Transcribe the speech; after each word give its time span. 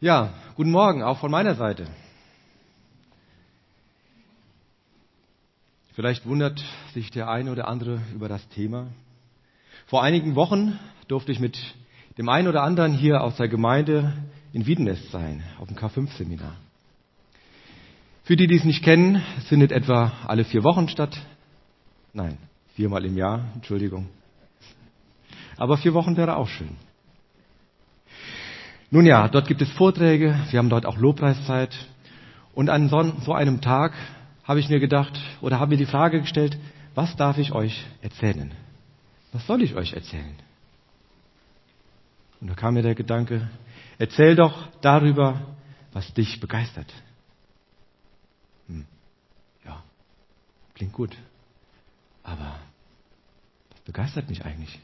Ja, 0.00 0.32
guten 0.54 0.70
Morgen, 0.70 1.02
auch 1.02 1.18
von 1.18 1.32
meiner 1.32 1.56
Seite. 1.56 1.88
Vielleicht 5.94 6.24
wundert 6.24 6.62
sich 6.94 7.10
der 7.10 7.28
eine 7.28 7.50
oder 7.50 7.66
andere 7.66 8.00
über 8.14 8.28
das 8.28 8.48
Thema. 8.50 8.86
Vor 9.86 10.04
einigen 10.04 10.36
Wochen 10.36 10.78
durfte 11.08 11.32
ich 11.32 11.40
mit 11.40 11.58
dem 12.16 12.28
einen 12.28 12.46
oder 12.46 12.62
anderen 12.62 12.92
hier 12.92 13.24
aus 13.24 13.38
der 13.38 13.48
Gemeinde 13.48 14.12
in 14.52 14.66
Wiedenest 14.66 15.10
sein, 15.10 15.42
auf 15.58 15.66
dem 15.66 15.76
K5-Seminar. 15.76 16.54
Für 18.22 18.36
die, 18.36 18.46
die 18.46 18.54
es 18.56 18.64
nicht 18.64 18.84
kennen, 18.84 19.20
es 19.38 19.48
findet 19.48 19.72
etwa 19.72 20.12
alle 20.28 20.44
vier 20.44 20.62
Wochen 20.62 20.88
statt. 20.88 21.18
Nein, 22.12 22.38
viermal 22.76 23.04
im 23.04 23.16
Jahr, 23.16 23.46
Entschuldigung. 23.56 24.08
Aber 25.56 25.76
vier 25.76 25.92
Wochen 25.92 26.16
wäre 26.16 26.36
auch 26.36 26.46
schön. 26.46 26.76
Nun 28.90 29.04
ja, 29.04 29.28
dort 29.28 29.46
gibt 29.46 29.60
es 29.60 29.70
Vorträge, 29.72 30.38
wir 30.50 30.58
haben 30.58 30.70
dort 30.70 30.86
auch 30.86 30.96
Lobpreiszeit. 30.96 31.76
Und 32.54 32.70
an 32.70 32.88
so 32.88 33.32
einem 33.34 33.60
Tag 33.60 33.92
habe 34.44 34.60
ich 34.60 34.68
mir 34.70 34.80
gedacht 34.80 35.12
oder 35.42 35.60
habe 35.60 35.70
mir 35.70 35.76
die 35.76 35.86
Frage 35.86 36.20
gestellt, 36.20 36.58
was 36.94 37.14
darf 37.16 37.36
ich 37.36 37.52
euch 37.52 37.84
erzählen? 38.00 38.52
Was 39.32 39.46
soll 39.46 39.62
ich 39.62 39.74
euch 39.74 39.92
erzählen? 39.92 40.34
Und 42.40 42.48
da 42.48 42.54
kam 42.54 42.74
mir 42.74 42.82
der 42.82 42.94
Gedanke, 42.94 43.48
erzähl 43.98 44.34
doch 44.34 44.68
darüber, 44.80 45.40
was 45.92 46.12
dich 46.14 46.40
begeistert. 46.40 46.92
Hm. 48.68 48.86
Ja, 49.66 49.82
klingt 50.74 50.94
gut. 50.94 51.14
Aber 52.22 52.56
was 53.70 53.80
begeistert 53.80 54.30
mich 54.30 54.44
eigentlich? 54.44 54.80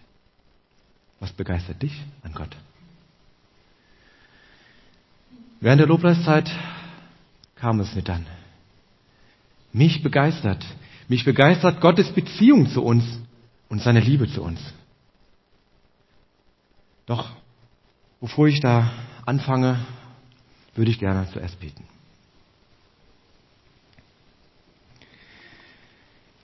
Was 1.20 1.32
begeistert 1.32 1.80
dich 1.82 2.02
an 2.22 2.34
Gott? 2.34 2.54
Während 5.64 5.80
der 5.80 5.86
Lobpreiszeit 5.86 6.50
kam 7.56 7.80
es 7.80 7.94
mir 7.94 8.02
dann. 8.02 8.26
Mich 9.72 10.02
begeistert, 10.02 10.62
mich 11.08 11.24
begeistert 11.24 11.80
Gottes 11.80 12.12
Beziehung 12.12 12.68
zu 12.68 12.84
uns 12.84 13.02
und 13.70 13.80
seine 13.80 14.00
Liebe 14.00 14.28
zu 14.28 14.42
uns. 14.42 14.60
Doch 17.06 17.30
bevor 18.20 18.46
ich 18.46 18.60
da 18.60 18.92
anfange, 19.24 19.78
würde 20.74 20.90
ich 20.90 20.98
gerne 20.98 21.26
zuerst 21.32 21.58
beten. 21.58 21.84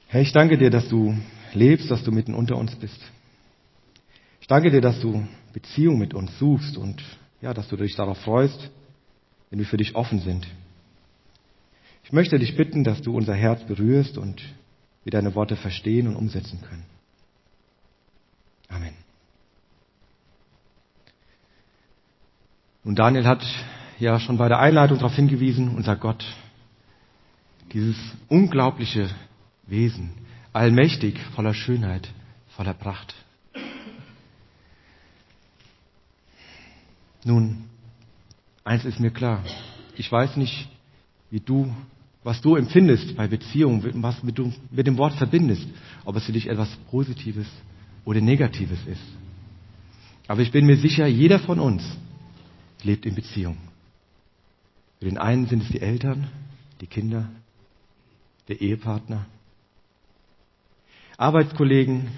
Herr, 0.09 0.22
ich 0.22 0.33
danke 0.33 0.56
dir, 0.56 0.70
dass 0.70 0.89
du 0.89 1.14
lebst, 1.53 1.91
dass 1.91 2.03
du 2.05 2.11
mitten 2.11 2.33
unter 2.33 2.56
uns 2.56 2.75
bist. 2.75 3.03
Ich 4.41 4.47
danke 4.47 4.70
dir, 4.70 4.81
dass 4.81 4.98
du 5.00 5.28
Beziehung 5.53 5.98
mit 5.98 6.14
uns 6.14 6.39
suchst 6.39 6.78
und 6.78 7.05
ja, 7.42 7.53
dass 7.53 7.69
du 7.69 7.77
dich 7.77 7.94
darauf 7.97 8.16
freust, 8.22 8.70
wenn 9.51 9.59
wir 9.59 9.67
für 9.67 9.77
dich 9.77 9.95
offen 9.95 10.20
sind. 10.20 10.47
Ich 12.05 12.12
möchte 12.12 12.39
dich 12.39 12.56
bitten, 12.56 12.84
dass 12.84 13.03
du 13.03 13.17
unser 13.17 13.34
Herz 13.34 13.62
berührst 13.65 14.17
und 14.17 14.43
wir 15.05 15.11
deine 15.11 15.34
Worte 15.34 15.56
verstehen 15.56 16.06
und 16.09 16.17
umsetzen 16.17 16.61
können. 16.61 16.84
Amen. 18.69 18.95
Und 22.84 22.98
Daniel 22.98 23.27
hat 23.27 23.45
ja 23.98 24.19
schon 24.19 24.39
bei 24.39 24.48
der 24.48 24.59
Einleitung 24.59 24.98
darauf 24.98 25.15
hingewiesen, 25.15 25.75
unser 25.77 25.97
Gott, 25.97 26.25
dieses 27.73 27.97
unglaubliche 28.28 29.11
Wesen, 29.67 30.12
allmächtig, 30.53 31.21
voller 31.34 31.55
Schönheit, 31.55 32.09
voller 32.48 32.75
Pracht. 32.75 33.15
Nun, 37.25 37.65
Eins 38.64 38.84
ist 38.84 39.00
mir 39.00 39.11
klar. 39.11 39.42
Ich 39.97 40.11
weiß 40.11 40.36
nicht, 40.36 40.69
wie 41.30 41.41
du, 41.41 41.75
was 42.22 42.41
du 42.41 42.56
empfindest 42.56 43.16
bei 43.16 43.27
Beziehungen, 43.27 44.03
was 44.03 44.20
du 44.20 44.53
mit 44.70 44.86
dem 44.86 44.98
Wort 44.98 45.15
verbindest, 45.15 45.66
ob 46.04 46.16
es 46.16 46.25
für 46.25 46.32
dich 46.32 46.48
etwas 46.48 46.69
Positives 46.91 47.47
oder 48.04 48.21
Negatives 48.21 48.78
ist. 48.87 49.03
Aber 50.28 50.43
ich 50.43 50.53
bin 50.53 50.66
mir 50.66 50.76
sicher, 50.76 51.06
jeder 51.06 51.38
von 51.38 51.59
uns 51.59 51.82
lebt 52.82 53.06
in 53.06 53.15
Beziehung. 53.15 53.56
Für 54.98 55.06
den 55.06 55.19
einen 55.19 55.47
sind 55.47 55.62
es 55.62 55.69
die 55.71 55.81
Eltern, 55.81 56.28
die 56.81 56.87
Kinder, 56.87 57.28
der 58.48 58.60
Ehepartner, 58.60 59.27
Arbeitskollegen, 61.16 62.09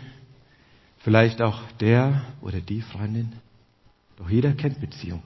vielleicht 0.98 1.42
auch 1.42 1.60
der 1.80 2.22
oder 2.40 2.60
die 2.60 2.82
Freundin. 2.82 3.32
Doch 4.16 4.30
jeder 4.30 4.52
kennt 4.52 4.80
Beziehung. 4.80 5.22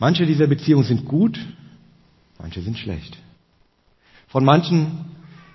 Manche 0.00 0.24
dieser 0.24 0.46
Beziehungen 0.46 0.84
sind 0.84 1.04
gut, 1.04 1.38
manche 2.38 2.62
sind 2.62 2.78
schlecht. 2.78 3.18
Von 4.28 4.46
manchen, 4.46 5.04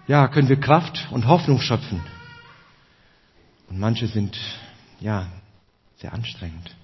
ja, 0.07 0.27
können 0.27 0.47
wir 0.47 0.59
Kraft 0.59 1.07
und 1.11 1.25
Hoffnung 1.27 1.59
schöpfen. 1.59 1.99
Und 3.69 3.79
manche 3.79 4.05
sind, 4.05 4.37
ja, 4.99 5.27
sehr 5.97 6.13
anstrengend. 6.13 6.75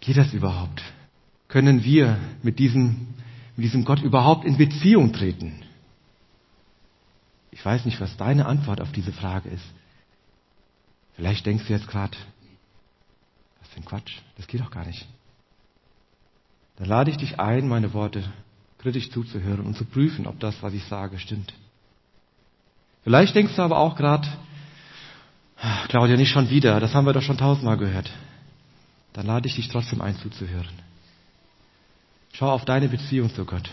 Geht 0.00 0.16
das 0.16 0.32
überhaupt? 0.32 0.82
Können 1.48 1.84
wir 1.84 2.16
mit 2.42 2.58
diesem, 2.58 3.08
mit 3.56 3.66
diesem 3.66 3.84
Gott 3.84 4.00
überhaupt 4.00 4.46
in 4.46 4.56
Beziehung 4.56 5.12
treten? 5.12 5.62
Ich 7.50 7.62
weiß 7.62 7.84
nicht, 7.84 8.00
was 8.00 8.16
deine 8.16 8.46
Antwort 8.46 8.80
auf 8.80 8.92
diese 8.92 9.12
Frage 9.12 9.50
ist. 9.50 9.66
Vielleicht 11.16 11.44
denkst 11.44 11.66
du 11.66 11.74
jetzt 11.74 11.86
gerade, 11.86 12.16
ein 13.80 13.84
Quatsch? 13.84 14.18
Das 14.36 14.46
geht 14.46 14.60
doch 14.60 14.70
gar 14.70 14.86
nicht. 14.86 15.06
Dann 16.76 16.88
lade 16.88 17.10
ich 17.10 17.16
dich 17.16 17.38
ein, 17.38 17.68
meine 17.68 17.92
Worte 17.92 18.24
kritisch 18.78 19.10
zuzuhören 19.10 19.60
und 19.60 19.76
zu 19.76 19.84
prüfen, 19.84 20.26
ob 20.26 20.40
das, 20.40 20.62
was 20.62 20.72
ich 20.72 20.84
sage, 20.84 21.18
stimmt. 21.18 21.52
Vielleicht 23.04 23.34
denkst 23.34 23.54
du 23.56 23.62
aber 23.62 23.78
auch 23.78 23.96
gerade, 23.96 24.26
Claudia, 25.88 26.16
nicht 26.16 26.30
schon 26.30 26.48
wieder, 26.48 26.80
das 26.80 26.94
haben 26.94 27.04
wir 27.04 27.12
doch 27.12 27.22
schon 27.22 27.36
tausendmal 27.36 27.76
gehört. 27.76 28.10
Dann 29.12 29.26
lade 29.26 29.48
ich 29.48 29.56
dich 29.56 29.68
trotzdem 29.68 30.00
ein, 30.00 30.16
zuzuhören. 30.16 30.78
Schau 32.32 32.50
auf 32.50 32.64
deine 32.64 32.88
Beziehung 32.88 33.34
zu 33.34 33.44
Gott. 33.44 33.68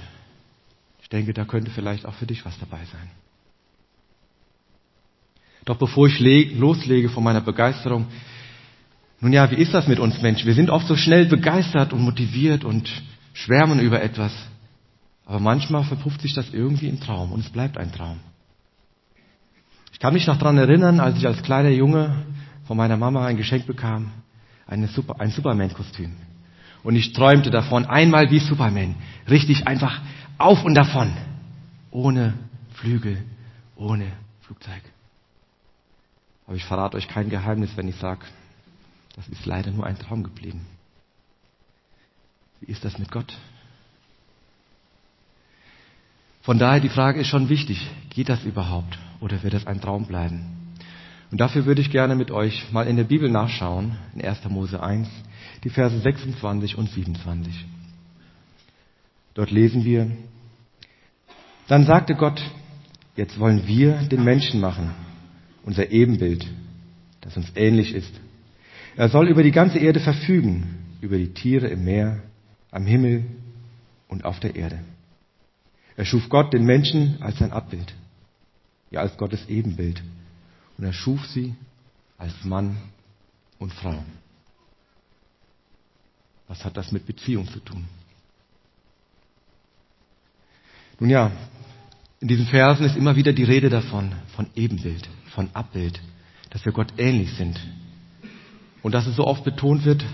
Ich 1.02 1.10
denke, 1.10 1.34
da 1.34 1.46
könnte 1.46 1.72
vielleicht 1.72 2.06
auch 2.06 2.16
für 2.16 2.26
dich 2.26 2.44
was 2.46 2.60
dabei 2.60 2.84
sein. 2.92 3.10
Doch 5.64 5.78
bevor 5.78 6.08
ich 6.08 6.20
loslege 6.20 7.10
von 7.10 7.24
meiner 7.24 7.42
Begeisterung, 7.42 8.08
nun 9.20 9.34
ja, 9.34 9.50
wie 9.50 9.56
ist 9.56 9.74
das 9.74 9.88
mit 9.88 10.00
uns 10.00 10.22
Menschen? 10.22 10.46
Wir 10.46 10.54
sind 10.54 10.70
oft 10.70 10.88
so 10.88 10.96
schnell 10.96 11.26
begeistert 11.26 11.92
und 11.94 12.02
motiviert 12.02 12.64
und 12.64 12.90
schwärmen 13.34 13.80
über 13.80 14.02
etwas. 14.02 14.32
Aber 15.26 15.40
manchmal 15.40 15.84
verpufft 15.84 16.22
sich 16.22 16.34
das 16.34 16.54
irgendwie 16.54 16.88
im 16.88 17.00
Traum 17.00 17.32
und 17.32 17.42
es 17.42 17.50
bleibt 17.50 17.78
ein 17.78 17.92
Traum. 17.92 18.20
Ich 19.92 20.00
kann 20.00 20.14
mich 20.14 20.28
noch 20.28 20.38
daran 20.38 20.58
erinnern, 20.58 21.00
als 21.00 21.18
ich 21.18 21.26
als 21.26 21.42
kleiner 21.42 21.70
Junge 21.70 22.26
von 22.66 22.78
meiner 22.78 22.98
Mama 22.98 23.26
ein 23.26 23.38
Geschenk 23.38 23.66
bekam, 23.66 24.12
Super, 24.94 25.20
ein 25.20 25.32
Superman-Kostüm. 25.32 26.12
Und 26.84 26.96
ich 26.96 27.14
träumte 27.14 27.50
davon, 27.50 27.86
einmal 27.86 28.30
wie 28.30 28.40
Superman, 28.40 28.96
richtig 29.28 29.66
einfach 29.66 30.00
auf 30.38 30.64
und 30.64 30.76
davon, 30.76 31.12
ohne 31.90 32.36
Flügel, 32.76 33.24
ohne 33.76 34.12
Flugzeug. 34.42 34.84
Aber 36.46 36.56
ich 36.56 36.64
verrate 36.64 36.96
euch 36.96 37.08
kein 37.08 37.30
Geheimnis, 37.30 37.72
wenn 37.76 37.88
ich 37.88 37.96
sage, 37.96 38.22
das 39.18 39.28
ist 39.28 39.46
leider 39.46 39.72
nur 39.72 39.86
ein 39.86 39.98
Traum 39.98 40.24
geblieben. 40.24 40.66
Wie 42.62 42.72
ist 42.72 42.86
das 42.86 42.98
mit 43.00 43.12
Gott? 43.12 43.36
Von 46.44 46.60
daher 46.60 46.80
die 46.80 46.90
Frage 46.90 47.20
ist 47.20 47.28
schon 47.28 47.50
wichtig, 47.50 47.86
geht 48.12 48.30
das 48.30 48.46
überhaupt 48.46 48.98
oder 49.20 49.44
wird 49.44 49.54
das 49.56 49.68
ein 49.68 49.82
Traum 49.82 50.06
bleiben? 50.06 50.76
Und 51.30 51.42
dafür 51.42 51.66
würde 51.66 51.82
ich 51.82 51.92
gerne 51.92 52.16
mit 52.16 52.32
euch 52.32 52.72
mal 52.72 52.88
in 52.88 52.96
der 52.96 53.04
Bibel 53.04 53.30
nachschauen, 53.30 53.98
in 54.16 54.24
1. 54.24 54.46
Mose 54.50 54.82
1, 54.82 55.10
die 55.64 55.70
Verse 55.70 56.00
26 56.00 56.78
und 56.78 56.90
27. 56.90 57.66
Dort 59.34 59.52
lesen 59.52 59.84
wir, 59.84 60.10
dann 61.68 61.86
sagte 61.86 62.16
Gott, 62.16 62.42
jetzt 63.16 63.40
wollen 63.40 63.68
wir 63.68 63.98
den 64.04 64.24
Menschen 64.24 64.62
machen, 64.62 64.94
unser 65.64 65.92
Ebenbild, 65.92 66.48
das 67.22 67.36
uns 67.36 67.52
ähnlich 67.56 67.94
ist 67.94 68.14
er 68.98 69.10
soll 69.10 69.30
über 69.30 69.44
die 69.44 69.52
ganze 69.52 69.78
Erde 69.78 70.00
verfügen, 70.00 70.98
über 71.02 71.18
die 71.18 71.32
Tiere 71.32 71.68
im 71.68 71.84
Meer, 71.84 72.24
am 72.72 72.88
Himmel 72.88 73.26
und 74.08 74.26
auf 74.26 74.40
der 74.40 74.56
Erde. 74.56 74.80
Er 75.96 76.06
schuf 76.06 76.28
Gott 76.30 76.52
den 76.52 76.66
Menschen 76.66 77.22
als 77.22 77.38
sein 77.38 77.52
Abbild, 77.52 77.94
ja 78.90 79.02
als 79.02 79.16
Gottes 79.18 79.48
Ebenbild. 79.48 80.02
Und 80.78 80.84
er 80.84 80.94
schuf 80.94 81.26
sie 81.28 81.54
als 82.18 82.44
Mann 82.44 82.78
und 83.60 83.72
Frau. 83.72 84.04
Was 86.48 86.66
hat 86.66 86.76
das 86.76 86.92
mit 86.92 87.06
Beziehung 87.06 87.48
zu 87.48 87.60
tun? 87.60 87.86
Nun 91.00 91.12
ja, 91.12 91.32
in 92.20 92.28
diesen 92.28 92.48
Versen 92.48 92.86
ist 92.86 92.98
immer 92.98 93.16
wieder 93.16 93.32
die 93.32 93.44
Rede 93.44 93.70
davon, 93.70 94.14
von 94.36 94.48
Ebenbild, 94.56 95.08
von 95.36 95.50
Abbild, 95.54 96.00
dass 96.50 96.66
wir 96.66 96.72
Gott 96.72 96.94
ähnlich 96.98 97.32
sind, 97.34 97.60
und 98.88 98.94
dass 98.94 99.06
es 99.06 99.18
so 99.18 99.28
oft 99.28 99.44
betont 99.44 99.84
wird, 99.84 100.06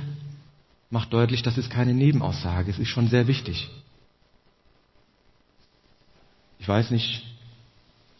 macht 0.89 1.13
deutlich, 1.13 1.43
das 1.43 1.59
ist 1.59 1.69
keine 1.69 1.93
Nebenaussage, 1.93 2.71
es 2.71 2.79
ist 2.79 2.87
schon 2.87 3.07
sehr 3.07 3.27
wichtig. 3.27 3.69
Ich 6.57 6.67
weiß 6.67 6.89
nicht, 6.89 7.21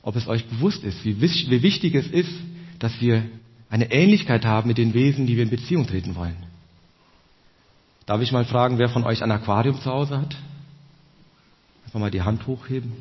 ob 0.03 0.15
es 0.15 0.27
euch 0.27 0.45
bewusst 0.45 0.83
ist, 0.83 1.03
wie, 1.05 1.19
wie 1.19 1.63
wichtig 1.63 1.95
es 1.95 2.05
ist, 2.05 2.29
dass 2.77 3.01
wir 3.01 3.25
eine 3.71 3.91
Ähnlichkeit 3.91 4.45
haben 4.45 4.67
mit 4.67 4.77
den 4.77 4.93
Wesen, 4.93 5.25
die 5.25 5.37
wir 5.37 5.41
in 5.41 5.49
Beziehung 5.49 5.87
treten 5.87 6.13
wollen. 6.15 6.37
Darf 8.05 8.21
ich 8.21 8.31
mal 8.31 8.45
fragen, 8.45 8.77
wer 8.77 8.89
von 8.89 9.05
euch 9.05 9.23
ein 9.23 9.31
Aquarium 9.31 9.81
zu 9.81 9.89
Hause 9.89 10.21
hat? 10.21 10.35
Einfach 11.87 11.99
mal 11.99 12.11
die 12.11 12.21
Hand 12.21 12.45
hochheben. 12.45 12.91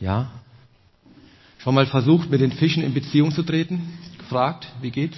Ja? 0.00 0.30
Schon 1.56 1.74
mal 1.74 1.86
versucht, 1.86 2.28
mit 2.28 2.42
den 2.42 2.52
Fischen 2.52 2.82
in 2.82 2.92
Beziehung 2.92 3.32
zu 3.32 3.42
treten? 3.42 3.98
Gefragt, 4.18 4.70
wie 4.82 4.90
geht's? 4.90 5.16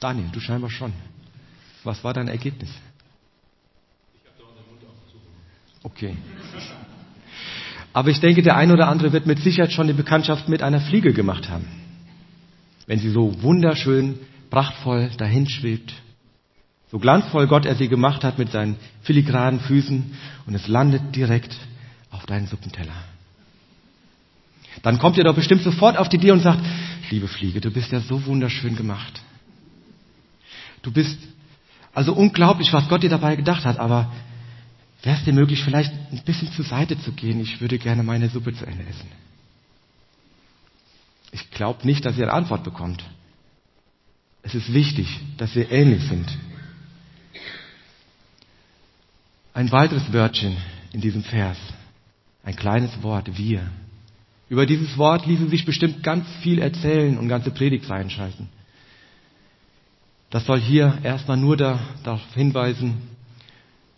Daniel, 0.00 0.28
du 0.32 0.40
scheinbar 0.40 0.70
schon. 0.70 0.92
Was 1.82 2.04
war 2.04 2.12
dein 2.12 2.28
Ergebnis? 2.28 2.70
Okay. 5.82 6.16
Aber 7.92 8.10
ich 8.10 8.20
denke, 8.20 8.42
der 8.42 8.56
eine 8.56 8.72
oder 8.72 8.88
andere 8.88 9.12
wird 9.12 9.26
mit 9.26 9.38
Sicherheit 9.38 9.72
schon 9.72 9.86
die 9.86 9.92
Bekanntschaft 9.92 10.48
mit 10.48 10.62
einer 10.62 10.80
Fliege 10.80 11.12
gemacht 11.12 11.48
haben. 11.48 11.66
Wenn 12.86 12.98
sie 12.98 13.10
so 13.10 13.42
wunderschön, 13.42 14.18
prachtvoll 14.50 15.10
dahin 15.16 15.48
schwebt. 15.48 15.94
So 16.90 16.98
glanzvoll 16.98 17.46
Gott 17.46 17.66
er 17.66 17.74
sie 17.74 17.88
gemacht 17.88 18.24
hat 18.24 18.38
mit 18.38 18.50
seinen 18.50 18.76
filigranen 19.02 19.60
Füßen 19.60 20.14
und 20.46 20.54
es 20.54 20.68
landet 20.68 21.14
direkt 21.14 21.56
auf 22.10 22.26
deinen 22.26 22.46
Suppenteller. 22.46 23.13
Dann 24.82 24.98
kommt 24.98 25.16
ihr 25.16 25.24
doch 25.24 25.34
bestimmt 25.34 25.62
sofort 25.62 25.96
auf 25.96 26.08
die 26.08 26.16
Idee 26.16 26.32
und 26.32 26.40
sagt, 26.40 26.64
liebe 27.10 27.28
Fliege, 27.28 27.60
du 27.60 27.70
bist 27.70 27.92
ja 27.92 28.00
so 28.00 28.24
wunderschön 28.26 28.76
gemacht. 28.76 29.22
Du 30.82 30.92
bist 30.92 31.18
also 31.92 32.12
unglaublich, 32.12 32.72
was 32.72 32.88
Gott 32.88 33.02
dir 33.02 33.10
dabei 33.10 33.36
gedacht 33.36 33.64
hat, 33.64 33.78
aber 33.78 34.10
Wäre 35.04 35.18
es 35.18 35.24
dir 35.24 35.34
möglich, 35.34 35.62
vielleicht 35.62 35.92
ein 35.92 36.22
bisschen 36.24 36.50
zur 36.52 36.64
Seite 36.64 36.98
zu 36.98 37.12
gehen? 37.12 37.38
Ich 37.38 37.60
würde 37.60 37.78
gerne 37.78 38.02
meine 38.02 38.30
Suppe 38.30 38.54
zu 38.54 38.64
Ende 38.64 38.84
essen. 38.84 39.06
Ich 41.30 41.50
glaube 41.50 41.86
nicht, 41.86 42.06
dass 42.06 42.16
ihr 42.16 42.22
eine 42.22 42.32
Antwort 42.32 42.64
bekommt. 42.64 43.04
Es 44.42 44.54
ist 44.54 44.72
wichtig, 44.72 45.06
dass 45.36 45.54
wir 45.54 45.70
ähnlich 45.70 46.02
sind. 46.04 46.26
Ein 49.52 49.70
weiteres 49.72 50.10
Wörtchen 50.10 50.56
in 50.92 51.02
diesem 51.02 51.22
Vers. 51.22 51.58
Ein 52.42 52.56
kleines 52.56 53.02
Wort, 53.02 53.36
wir. 53.36 53.70
Über 54.48 54.66
dieses 54.66 54.96
Wort 54.98 55.26
ließe 55.26 55.48
sich 55.48 55.64
bestimmt 55.64 56.02
ganz 56.02 56.26
viel 56.42 56.58
erzählen 56.58 57.18
und 57.18 57.28
ganze 57.28 57.50
Predigtreihen 57.50 58.10
schalten. 58.10 58.48
Das 60.30 60.44
soll 60.46 60.60
hier 60.60 60.98
erstmal 61.02 61.36
nur 61.36 61.56
darauf 61.56 62.20
hinweisen, 62.34 63.08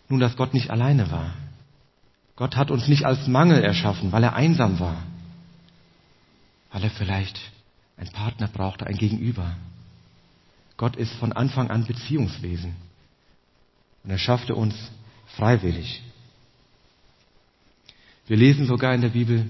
nun, 0.07 0.19
dass 0.19 0.37
Gott 0.37 0.53
nicht 0.53 0.69
alleine 0.69 1.11
war. 1.11 1.33
Gott 2.35 2.55
hat 2.55 2.71
uns 2.71 2.87
nicht 2.87 3.05
als 3.05 3.27
Mangel 3.27 3.63
erschaffen, 3.63 4.11
weil 4.11 4.23
er 4.23 4.35
einsam 4.35 4.79
war, 4.79 5.03
weil 6.71 6.83
er 6.83 6.91
vielleicht 6.91 7.39
einen 7.97 8.11
Partner 8.11 8.47
brauchte, 8.47 8.85
ein 8.85 8.97
Gegenüber. 8.97 9.55
Gott 10.77 10.95
ist 10.95 11.11
von 11.13 11.33
Anfang 11.33 11.69
an 11.71 11.85
Beziehungswesen 11.85 12.75
und 14.03 14.11
er 14.11 14.19
schaffte 14.19 14.53
uns 14.53 14.75
freiwillig. 15.35 16.03
Wir 18.27 18.37
lesen 18.37 18.67
sogar 18.67 18.93
in 18.93 19.01
der 19.01 19.09
Bibel, 19.09 19.47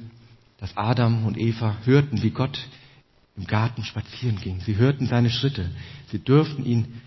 dass 0.57 0.75
Adam 0.75 1.25
und 1.25 1.37
Eva 1.37 1.77
hörten, 1.85 2.23
wie 2.23 2.31
Gott 2.31 2.59
im 3.35 3.45
Garten 3.45 3.83
spazieren 3.83 4.39
ging. 4.39 4.59
Sie 4.61 4.75
hörten 4.75 5.05
seine 5.05 5.29
Schritte. 5.29 5.69
Sie 6.11 6.19
dürften 6.19 6.65
ihn 6.65 7.01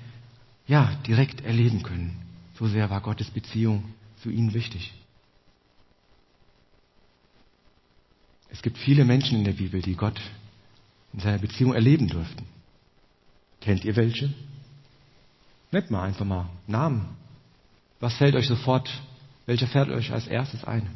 ja 0.67 0.94
direkt 1.06 1.44
erleben 1.44 1.82
können. 1.82 2.17
So 2.55 2.69
sehr 2.69 2.91
war 2.91 3.00
Gottes 3.00 3.31
Beziehung 3.31 3.85
zu 4.23 4.31
ihnen 4.31 4.55
wichtig. 4.55 4.93
Es 8.50 8.62
gibt 8.62 8.79
viele 8.79 9.05
Menschen 9.05 9.38
in 9.38 9.44
der 9.44 9.53
Bibel, 9.53 9.82
die 9.82 9.94
Gott 9.94 10.20
in 11.12 11.20
seiner 11.20 11.38
Beziehung 11.38 11.75
erleben 11.75 12.08
durften. 12.08 12.46
Kennt 13.61 13.85
ihr 13.85 13.96
welche? 13.96 14.32
Nennt 15.73 15.91
mal 15.91 16.03
einfach 16.03 16.25
mal 16.25 16.49
Namen. 16.67 17.08
Was 18.00 18.14
fällt 18.14 18.35
euch 18.35 18.46
sofort, 18.46 18.88
welcher 19.46 19.67
fällt 19.67 19.91
euch 19.91 20.12
als 20.12 20.26
erstes 20.26 20.64
ein? 20.64 20.88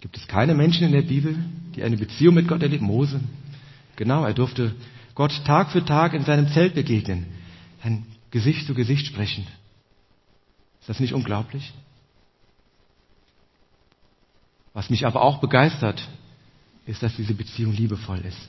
Gibt 0.00 0.16
es 0.16 0.26
keine 0.28 0.54
Menschen 0.54 0.86
in 0.86 0.92
der 0.92 1.02
Bibel, 1.02 1.36
die 1.74 1.82
eine 1.82 1.96
Beziehung 1.96 2.34
mit 2.34 2.48
Gott 2.48 2.62
erleben? 2.62 2.86
Mose. 2.86 3.20
Genau, 3.96 4.24
er 4.24 4.34
durfte 4.34 4.74
Gott 5.14 5.32
Tag 5.44 5.72
für 5.72 5.84
Tag 5.84 6.14
in 6.14 6.24
seinem 6.24 6.48
Zelt 6.48 6.74
begegnen 6.74 7.26
ein 7.82 8.06
Gesicht 8.30 8.66
zu 8.66 8.74
Gesicht 8.74 9.06
sprechen. 9.06 9.46
Ist 10.80 10.88
das 10.88 11.00
nicht 11.00 11.14
unglaublich? 11.14 11.72
Was 14.74 14.90
mich 14.90 15.06
aber 15.06 15.22
auch 15.22 15.40
begeistert, 15.40 16.06
ist, 16.86 17.02
dass 17.02 17.16
diese 17.16 17.34
Beziehung 17.34 17.72
liebevoll 17.72 18.18
ist. 18.20 18.48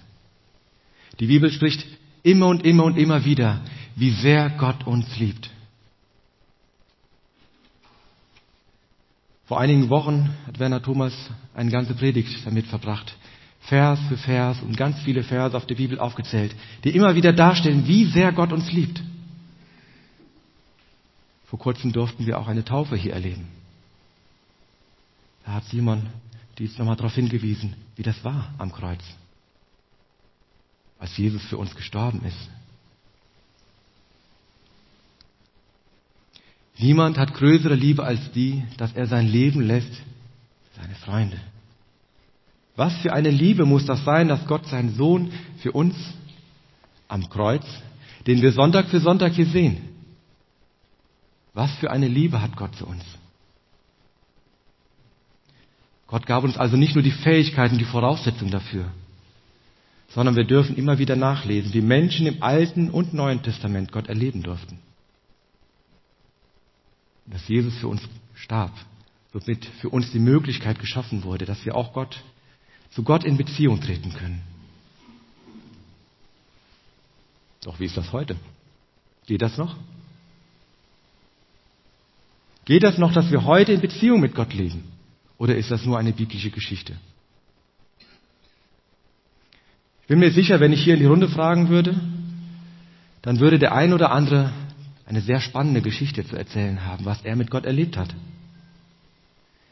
Die 1.20 1.28
Bibel 1.28 1.52
spricht 1.52 1.86
immer 2.24 2.48
und 2.48 2.66
immer 2.66 2.84
und 2.84 2.98
immer 2.98 3.26
wieder, 3.26 3.62
wie 3.96 4.12
sehr 4.12 4.50
Gott 4.52 4.86
uns 4.86 5.18
liebt. 5.18 5.50
Vor 9.50 9.60
einigen 9.60 9.90
Wochen 9.90 10.30
hat 10.46 10.60
Werner 10.60 10.80
Thomas 10.80 11.12
eine 11.56 11.72
ganze 11.72 11.96
Predigt 11.96 12.46
damit 12.46 12.68
verbracht, 12.68 13.16
Vers 13.62 14.00
für 14.08 14.16
Vers 14.16 14.62
und 14.62 14.78
ganz 14.78 15.00
viele 15.02 15.24
Verse 15.24 15.58
auf 15.58 15.66
der 15.66 15.74
Bibel 15.74 15.98
aufgezählt, 15.98 16.56
die 16.84 16.96
immer 16.96 17.16
wieder 17.16 17.34
darstellen, 17.34 17.88
wie 17.88 18.06
sehr 18.06 18.32
Gott 18.32 18.54
uns 18.54 18.72
liebt. 18.72 19.02
Vor 21.48 21.58
kurzem 21.58 21.92
durften 21.92 22.28
wir 22.28 22.38
auch 22.38 22.48
eine 22.48 22.64
Taufe 22.64 22.96
hier 22.96 23.14
erleben. 23.14 23.48
Da 25.44 25.54
hat 25.54 25.66
Simon 25.66 26.06
dies 26.60 26.78
nochmal 26.78 26.96
darauf 26.96 27.16
hingewiesen, 27.16 27.74
wie 27.96 28.04
das 28.04 28.24
war 28.24 28.54
am 28.60 28.72
Kreuz, 28.72 29.02
als 31.00 31.18
Jesus 31.18 31.42
für 31.46 31.58
uns 31.58 31.76
gestorben 31.76 32.22
ist. 32.24 32.59
Niemand 36.80 37.18
hat 37.18 37.34
größere 37.34 37.76
Liebe 37.76 38.06
als 38.06 38.32
die, 38.32 38.64
dass 38.78 38.94
er 38.94 39.06
sein 39.06 39.28
Leben 39.28 39.62
lässt 39.62 39.94
für 39.94 40.82
seine 40.82 40.96
Freunde. 40.96 41.38
Was 42.78 42.96
für 43.00 43.12
eine 43.12 43.30
Liebe 43.30 43.66
muss 43.66 43.86
das 43.86 44.06
sein, 44.06 44.30
dass 44.30 44.48
Gott 44.48 44.66
seinen 44.66 44.96
Sohn 44.96 45.34
für 45.58 45.74
uns 45.74 45.96
am 47.10 47.30
Kreuz, 47.30 47.66
den 48.26 48.42
wir 48.42 48.54
Sonntag 48.54 48.88
für 48.88 49.02
Sonntag 49.02 49.34
hier 49.34 49.48
sehen, 49.48 49.90
was 51.54 51.70
für 51.76 51.92
eine 51.92 52.08
Liebe 52.08 52.42
hat 52.42 52.56
Gott 52.56 52.74
zu 52.78 52.88
uns? 52.88 53.04
Gott 56.08 56.26
gab 56.26 56.46
uns 56.46 56.58
also 56.58 56.78
nicht 56.78 56.96
nur 56.96 57.04
die 57.04 57.12
Fähigkeiten, 57.12 57.78
die 57.78 57.84
Voraussetzungen 57.84 58.52
dafür, 58.52 58.86
sondern 60.08 60.38
wir 60.38 60.46
dürfen 60.46 60.78
immer 60.78 60.98
wieder 60.98 61.18
nachlesen, 61.18 61.74
wie 61.74 61.82
Menschen 61.82 62.26
im 62.26 62.42
Alten 62.42 62.90
und 62.90 63.14
Neuen 63.14 63.44
Testament 63.44 63.92
Gott 63.92 64.08
erleben 64.08 64.44
durften. 64.44 64.80
Dass 67.30 67.48
Jesus 67.48 67.76
für 67.78 67.88
uns 67.88 68.02
starb, 68.36 68.74
womit 69.34 69.66
für 69.82 69.90
uns 69.90 70.12
die 70.12 70.20
Möglichkeit 70.20 70.80
geschaffen 70.80 71.24
wurde, 71.24 71.46
dass 71.46 71.64
wir 71.66 71.76
auch 71.76 71.94
Gott, 71.94 72.24
zu 72.92 73.04
Gott 73.04 73.24
in 73.24 73.38
Beziehung 73.38 73.82
treten 73.82 74.14
können. 74.14 74.42
Doch 77.62 77.80
wie 77.80 77.86
ist 77.86 77.98
das 77.98 78.12
heute? 78.12 78.36
Geht 79.28 79.42
das 79.42 79.58
noch? 79.58 79.76
Geht 82.66 82.84
das 82.84 82.98
noch, 82.98 83.14
dass 83.14 83.32
wir 83.32 83.44
heute 83.46 83.74
in 83.74 83.82
Beziehung 83.82 84.22
mit 84.22 84.34
Gott 84.34 84.54
leben? 84.54 84.84
Oder 85.38 85.56
ist 85.56 85.72
das 85.72 85.86
nur 85.86 85.98
eine 85.98 86.14
biblische 86.14 86.52
Geschichte? 86.52 86.96
Ich 90.02 90.08
bin 90.08 90.20
mir 90.20 90.32
sicher, 90.32 90.60
wenn 90.60 90.74
ich 90.74 90.84
hier 90.84 90.96
in 90.96 91.00
die 91.00 91.06
Runde 91.06 91.30
fragen 91.30 91.70
würde, 91.70 92.00
dann 93.22 93.40
würde 93.40 93.60
der 93.60 93.74
ein 93.74 93.94
oder 93.94 94.12
andere 94.12 94.52
eine 95.10 95.22
sehr 95.22 95.42
spannende 95.42 95.82
Geschichte 95.82 96.24
zu 96.24 96.36
erzählen 96.36 96.86
haben, 96.86 97.04
was 97.04 97.24
er 97.24 97.36
mit 97.36 97.50
Gott 97.50 97.66
erlebt 97.66 97.98
hat. 97.98 98.14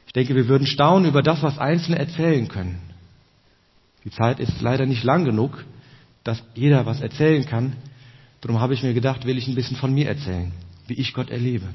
Ich 0.08 0.14
denke, 0.14 0.36
wir 0.36 0.48
würden 0.48 0.66
staunen 0.66 1.08
über 1.08 1.22
das, 1.22 1.44
was 1.44 1.60
Einzelne 1.60 2.00
erzählen 2.00 2.48
können. 2.48 2.82
Die 4.04 4.10
Zeit 4.10 4.40
ist 4.40 4.60
leider 4.62 4.88
nicht 4.88 5.04
lang 5.04 5.26
genug, 5.26 5.64
dass 6.24 6.42
jeder 6.56 6.88
was 6.88 7.02
erzählen 7.02 7.46
kann. 7.46 7.76
Darum 8.42 8.60
habe 8.60 8.74
ich 8.74 8.82
mir 8.82 8.96
gedacht, 8.96 9.26
will 9.26 9.38
ich 9.38 9.48
ein 9.48 9.54
bisschen 9.54 9.78
von 9.78 9.94
mir 9.94 10.08
erzählen, 10.08 10.52
wie 10.88 10.96
ich 10.96 11.14
Gott 11.14 11.30
erlebe. 11.30 11.68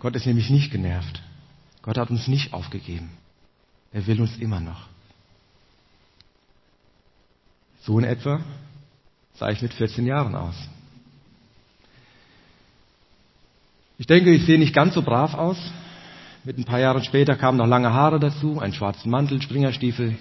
Gott 0.00 0.16
ist 0.16 0.26
nämlich 0.26 0.50
nicht 0.50 0.72
genervt. 0.72 1.22
Gott 1.82 1.96
hat 1.96 2.10
uns 2.10 2.26
nicht 2.26 2.52
aufgegeben. 2.52 3.10
Er 3.92 4.04
will 4.08 4.20
uns 4.20 4.36
immer 4.38 4.58
noch. 4.58 4.88
So 7.82 8.00
in 8.00 8.04
etwa 8.04 8.40
sah 9.38 9.50
ich 9.50 9.62
mit 9.62 9.74
14 9.74 10.06
Jahren 10.06 10.34
aus. 10.34 10.54
Ich 13.98 14.06
denke, 14.06 14.32
ich 14.32 14.44
sehe 14.44 14.58
nicht 14.58 14.74
ganz 14.74 14.94
so 14.94 15.02
brav 15.02 15.34
aus. 15.34 15.56
Mit 16.44 16.58
ein 16.58 16.64
paar 16.64 16.80
Jahren 16.80 17.02
später 17.02 17.34
kamen 17.34 17.58
noch 17.58 17.66
lange 17.66 17.92
Haare 17.92 18.20
dazu, 18.20 18.60
einen 18.60 18.72
schwarzen 18.72 19.10
Mantel, 19.10 19.40
Springerstiefel. 19.42 20.16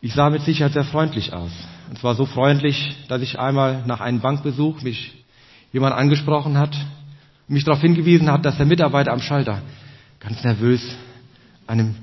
Ich 0.00 0.14
sah 0.14 0.30
mit 0.30 0.42
Sicherheit 0.42 0.72
sehr 0.72 0.84
freundlich 0.84 1.32
aus. 1.32 1.52
Und 1.88 1.98
zwar 1.98 2.14
so 2.14 2.26
freundlich, 2.26 2.96
dass 3.08 3.22
ich 3.22 3.38
einmal 3.38 3.84
nach 3.86 4.00
einem 4.00 4.20
Bankbesuch 4.20 4.82
mich 4.82 5.24
jemand 5.72 5.94
angesprochen 5.94 6.58
hat 6.58 6.74
und 7.48 7.54
mich 7.54 7.64
darauf 7.64 7.80
hingewiesen 7.80 8.30
hat, 8.30 8.44
dass 8.44 8.56
der 8.56 8.66
Mitarbeiter 8.66 9.12
am 9.12 9.20
Schalter 9.20 9.62
ganz 10.20 10.42
nervös 10.44 10.82
an 11.66 11.80
einem 11.80 11.94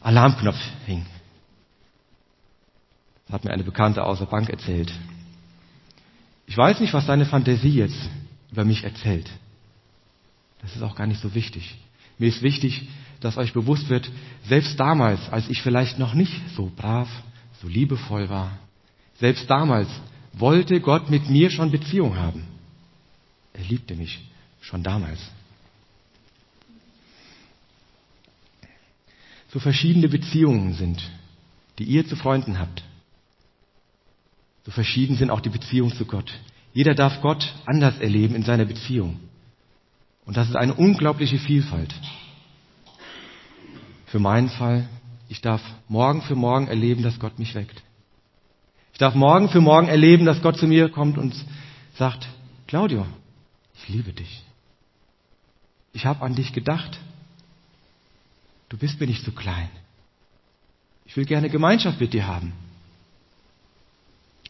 Alarmknopf 0.00 0.58
hing. 0.86 1.04
Das 3.26 3.34
hat 3.34 3.44
mir 3.44 3.50
eine 3.50 3.64
Bekannte 3.64 4.04
aus 4.04 4.18
der 4.18 4.26
Bank 4.26 4.48
erzählt. 4.48 4.92
Ich 6.46 6.56
weiß 6.56 6.80
nicht, 6.80 6.94
was 6.94 7.06
deine 7.06 7.26
Fantasie 7.26 7.76
jetzt 7.76 8.08
über 8.52 8.64
mich 8.64 8.84
erzählt. 8.84 9.28
Das 10.62 10.74
ist 10.74 10.82
auch 10.82 10.94
gar 10.94 11.06
nicht 11.06 11.20
so 11.20 11.34
wichtig. 11.34 11.76
Mir 12.18 12.28
ist 12.28 12.42
wichtig, 12.42 12.88
dass 13.20 13.36
euch 13.36 13.52
bewusst 13.52 13.88
wird, 13.88 14.10
selbst 14.48 14.78
damals, 14.78 15.28
als 15.30 15.48
ich 15.48 15.62
vielleicht 15.62 15.98
noch 15.98 16.14
nicht 16.14 16.32
so 16.54 16.70
brav, 16.74 17.08
so 17.60 17.68
liebevoll 17.68 18.28
war, 18.28 18.58
selbst 19.18 19.48
damals 19.50 19.88
wollte 20.32 20.80
Gott 20.80 21.10
mit 21.10 21.28
mir 21.30 21.50
schon 21.50 21.70
Beziehung 21.70 22.16
haben. 22.16 22.44
Er 23.54 23.64
liebte 23.64 23.94
mich 23.94 24.20
schon 24.60 24.82
damals. 24.82 25.20
So 29.52 29.60
verschiedene 29.60 30.08
Beziehungen 30.08 30.74
sind, 30.74 31.02
die 31.78 31.84
ihr 31.84 32.06
zu 32.06 32.16
Freunden 32.16 32.58
habt. 32.58 32.82
So 34.66 34.72
verschieden 34.72 35.16
sind 35.16 35.30
auch 35.30 35.40
die 35.40 35.48
Beziehungen 35.48 35.94
zu 35.94 36.06
Gott. 36.06 36.32
Jeder 36.72 36.96
darf 36.96 37.22
Gott 37.22 37.54
anders 37.66 37.98
erleben 38.00 38.34
in 38.34 38.42
seiner 38.42 38.64
Beziehung. 38.64 39.20
Und 40.24 40.36
das 40.36 40.48
ist 40.48 40.56
eine 40.56 40.74
unglaubliche 40.74 41.38
Vielfalt. 41.38 41.94
Für 44.06 44.18
meinen 44.18 44.48
Fall, 44.48 44.88
ich 45.28 45.40
darf 45.40 45.62
morgen 45.86 46.20
für 46.20 46.34
morgen 46.34 46.66
erleben, 46.66 47.04
dass 47.04 47.20
Gott 47.20 47.38
mich 47.38 47.54
weckt. 47.54 47.80
Ich 48.92 48.98
darf 48.98 49.14
morgen 49.14 49.48
für 49.50 49.60
morgen 49.60 49.86
erleben, 49.86 50.26
dass 50.26 50.42
Gott 50.42 50.58
zu 50.58 50.66
mir 50.66 50.88
kommt 50.88 51.16
und 51.16 51.32
sagt, 51.94 52.26
Claudio, 52.66 53.06
ich 53.76 53.88
liebe 53.88 54.12
dich. 54.12 54.42
Ich 55.92 56.06
habe 56.06 56.24
an 56.24 56.34
dich 56.34 56.52
gedacht. 56.52 56.98
Du 58.68 58.76
bist 58.76 58.98
mir 58.98 59.06
nicht 59.06 59.24
zu 59.24 59.30
klein. 59.30 59.68
Ich 61.04 61.16
will 61.16 61.24
gerne 61.24 61.50
Gemeinschaft 61.50 62.00
mit 62.00 62.12
dir 62.12 62.26
haben. 62.26 62.52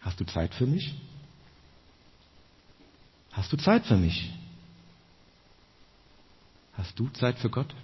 Hast 0.06 0.20
du 0.20 0.24
Zeit 0.24 0.54
für 0.54 0.66
mich? 0.66 0.94
Hast 3.32 3.52
du 3.52 3.56
Zeit 3.56 3.84
für 3.86 3.96
mich? 3.96 4.32
Hast 6.74 6.96
du 6.96 7.08
Zeit 7.08 7.36
für 7.40 7.50
Gott? 7.50 7.74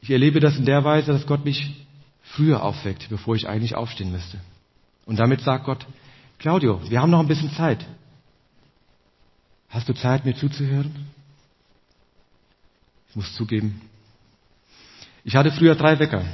Ich 0.00 0.10
erlebe 0.10 0.38
das 0.38 0.56
in 0.56 0.64
der 0.64 0.84
Weise, 0.84 1.12
dass 1.12 1.26
Gott 1.26 1.44
mich 1.44 1.84
früher 2.22 2.62
aufweckt, 2.62 3.08
bevor 3.08 3.34
ich 3.34 3.48
eigentlich 3.48 3.74
aufstehen 3.74 4.12
müsste. 4.12 4.38
Und 5.04 5.18
damit 5.18 5.40
sagt 5.40 5.64
Gott, 5.64 5.84
Claudio, 6.38 6.80
wir 6.88 7.02
haben 7.02 7.10
noch 7.10 7.18
ein 7.18 7.26
bisschen 7.26 7.50
Zeit. 7.50 7.84
Hast 9.68 9.88
du 9.88 9.94
Zeit, 9.94 10.24
mir 10.24 10.36
zuzuhören? 10.36 11.08
Ich 13.08 13.16
muss 13.16 13.34
zugeben, 13.34 13.80
ich 15.24 15.34
hatte 15.34 15.50
früher 15.50 15.74
drei 15.74 15.98
Wecker. 15.98 16.24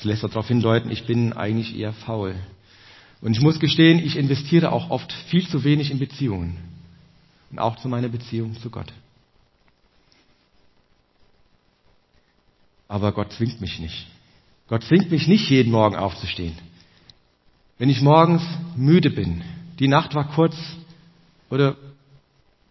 Das 0.00 0.06
lässt 0.06 0.22
darauf 0.22 0.48
hindeuten, 0.48 0.90
ich 0.90 1.04
bin 1.04 1.34
eigentlich 1.34 1.78
eher 1.78 1.92
faul. 1.92 2.34
Und 3.20 3.36
ich 3.36 3.42
muss 3.42 3.60
gestehen, 3.60 3.98
ich 3.98 4.16
investiere 4.16 4.72
auch 4.72 4.88
oft 4.88 5.12
viel 5.12 5.46
zu 5.46 5.62
wenig 5.62 5.90
in 5.90 5.98
Beziehungen. 5.98 6.56
Und 7.50 7.58
auch 7.58 7.76
zu 7.76 7.86
meiner 7.86 8.08
Beziehung 8.08 8.58
zu 8.58 8.70
Gott. 8.70 8.90
Aber 12.88 13.12
Gott 13.12 13.30
zwingt 13.34 13.60
mich 13.60 13.78
nicht. 13.78 14.06
Gott 14.68 14.84
zwingt 14.84 15.10
mich 15.10 15.28
nicht, 15.28 15.50
jeden 15.50 15.70
Morgen 15.70 15.96
aufzustehen. 15.96 16.56
Wenn 17.76 17.90
ich 17.90 18.00
morgens 18.00 18.42
müde 18.76 19.10
bin, 19.10 19.42
die 19.80 19.88
Nacht 19.88 20.14
war 20.14 20.28
kurz 20.28 20.56
oder 21.50 21.76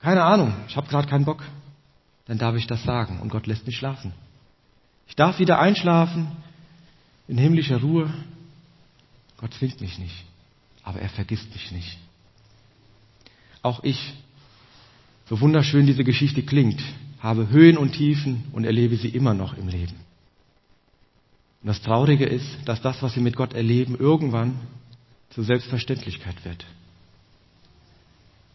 keine 0.02 0.24
Ahnung, 0.24 0.56
ich 0.68 0.76
habe 0.76 0.88
gerade 0.88 1.08
keinen 1.08 1.26
Bock, 1.26 1.44
dann 2.26 2.40
darf 2.40 2.56
ich 2.56 2.66
das 2.66 2.82
sagen 2.82 3.20
und 3.20 3.30
Gott 3.30 3.46
lässt 3.46 3.68
mich 3.68 3.78
schlafen. 3.78 4.14
Ich 5.08 5.16
darf 5.16 5.38
wieder 5.38 5.60
einschlafen 5.60 6.36
in 7.30 7.38
himmlischer 7.38 7.78
Ruhe. 7.80 8.12
Gott 9.38 9.54
zwingt 9.54 9.80
mich 9.80 9.98
nicht, 10.00 10.26
aber 10.84 11.00
er 11.00 11.10
vergisst 11.10 11.54
mich 11.54 11.72
nicht. 11.72 11.98
Auch 13.62 13.84
ich, 13.84 14.16
so 15.30 15.40
wunderschön 15.40 15.86
diese 15.86 16.04
Geschichte 16.04 16.42
klingt, 16.42 16.82
habe 17.20 17.50
Höhen 17.50 17.78
und 17.78 17.94
Tiefen 17.94 18.46
und 18.52 18.66
erlebe 18.66 18.98
sie 18.98 19.10
immer 19.10 19.34
noch 19.34 19.56
im 19.58 19.68
Leben. 19.68 19.96
Und 21.62 21.68
das 21.68 21.82
Traurige 21.82 22.26
ist, 22.26 22.48
dass 22.66 22.82
das, 22.82 23.02
was 23.04 23.16
wir 23.16 23.24
mit 23.24 23.36
Gott 23.36 23.54
erleben, 23.54 23.96
irgendwann 23.98 24.60
zur 25.30 25.44
Selbstverständlichkeit 25.44 26.44
wird. 26.46 26.66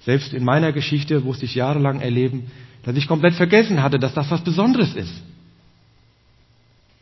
Selbst 0.00 0.34
in 0.34 0.44
meiner 0.44 0.72
Geschichte 0.72 1.20
musste 1.20 1.44
ich 1.44 1.54
jahrelang 1.54 2.00
erleben, 2.00 2.50
dass 2.82 2.96
ich 2.96 3.06
komplett 3.06 3.34
vergessen 3.34 3.82
hatte, 3.82 3.98
dass 3.98 4.14
das 4.14 4.30
was 4.30 4.42
Besonderes 4.42 4.94
ist. 4.96 5.14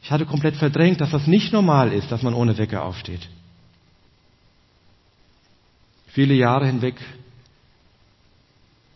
Ich 0.03 0.11
hatte 0.11 0.27
komplett 0.27 0.57
verdrängt, 0.57 1.01
dass 1.01 1.11
das 1.11 1.27
nicht 1.27 1.53
normal 1.53 1.93
ist, 1.93 2.11
dass 2.11 2.23
man 2.23 2.35
ohne 2.35 2.59
Wecker 2.59 2.85
aufsteht. 2.85 3.29
Viele 6.09 6.35
Jahre 6.35 6.67
hinweg 6.67 6.97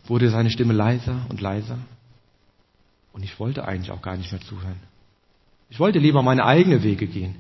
wurde 0.07 0.29
seine 0.31 0.51
Stimme 0.51 0.75
leiser 0.75 1.25
und 1.29 1.41
leiser 1.41 1.79
und 3.13 3.23
ich 3.23 3.39
wollte 3.41 3.65
eigentlich 3.67 3.91
auch 3.91 4.03
gar 4.03 4.17
nicht 4.17 4.31
mehr 4.31 4.41
zuhören. 4.41 4.79
Ich 5.71 5.81
wollte 5.81 5.99
lieber 5.99 6.23
meine 6.23 6.45
eigenen 6.45 6.83
Wege 6.83 7.07
gehen. 7.07 7.37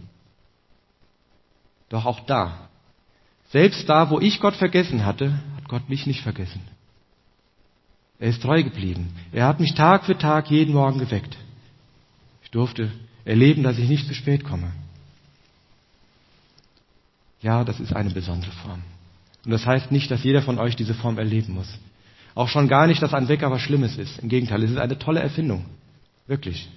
Doch 1.89 2.07
auch 2.07 2.21
da, 2.21 2.69
selbst 3.51 3.89
da, 3.89 4.11
wo 4.11 4.21
ich 4.21 4.41
Gott 4.41 4.57
vergessen 4.57 5.05
hatte, 5.05 5.33
hat 5.57 5.69
Gott 5.69 5.89
mich 5.89 6.07
nicht 6.07 6.23
vergessen. 6.23 6.61
Er 8.19 8.31
ist 8.31 8.43
treu 8.43 8.63
geblieben. 8.63 9.15
Er 9.33 9.47
hat 9.47 9.61
mich 9.61 9.75
Tag 9.75 10.05
für 10.05 10.17
Tag 10.17 10.51
jeden 10.51 10.73
Morgen 10.73 10.99
geweckt. 10.99 11.37
Ich 12.43 12.51
durfte 12.51 12.91
erleben, 13.27 13.63
dass 13.63 13.77
ich 13.77 13.89
nicht 13.89 14.07
zu 14.07 14.15
spät 14.15 14.45
komme. 14.45 14.73
Ja, 17.43 17.65
das 17.65 17.81
ist 17.81 17.93
eine 17.93 18.11
besondere 18.11 18.53
Form. 18.53 18.83
Und 19.45 19.51
das 19.51 19.67
heißt 19.67 19.93
nicht, 19.93 20.11
dass 20.11 20.25
jeder 20.25 20.43
von 20.43 20.59
euch 20.59 20.77
diese 20.77 20.95
Form 20.95 21.19
erleben 21.19 21.53
muss. 21.53 21.69
Auch 22.35 22.49
schon 22.49 22.69
gar 22.69 22.87
nicht, 22.87 23.03
dass 23.03 23.15
ein 23.15 23.29
Wecker 23.29 23.51
was 23.51 23.61
Schlimmes 23.61 23.99
ist. 23.99 24.19
Im 24.21 24.29
Gegenteil, 24.29 24.63
es 24.63 24.71
ist 24.71 24.79
eine 24.79 24.99
tolle 24.99 25.21
Erfindung. 25.21 25.65
Wirklich. 26.27 26.69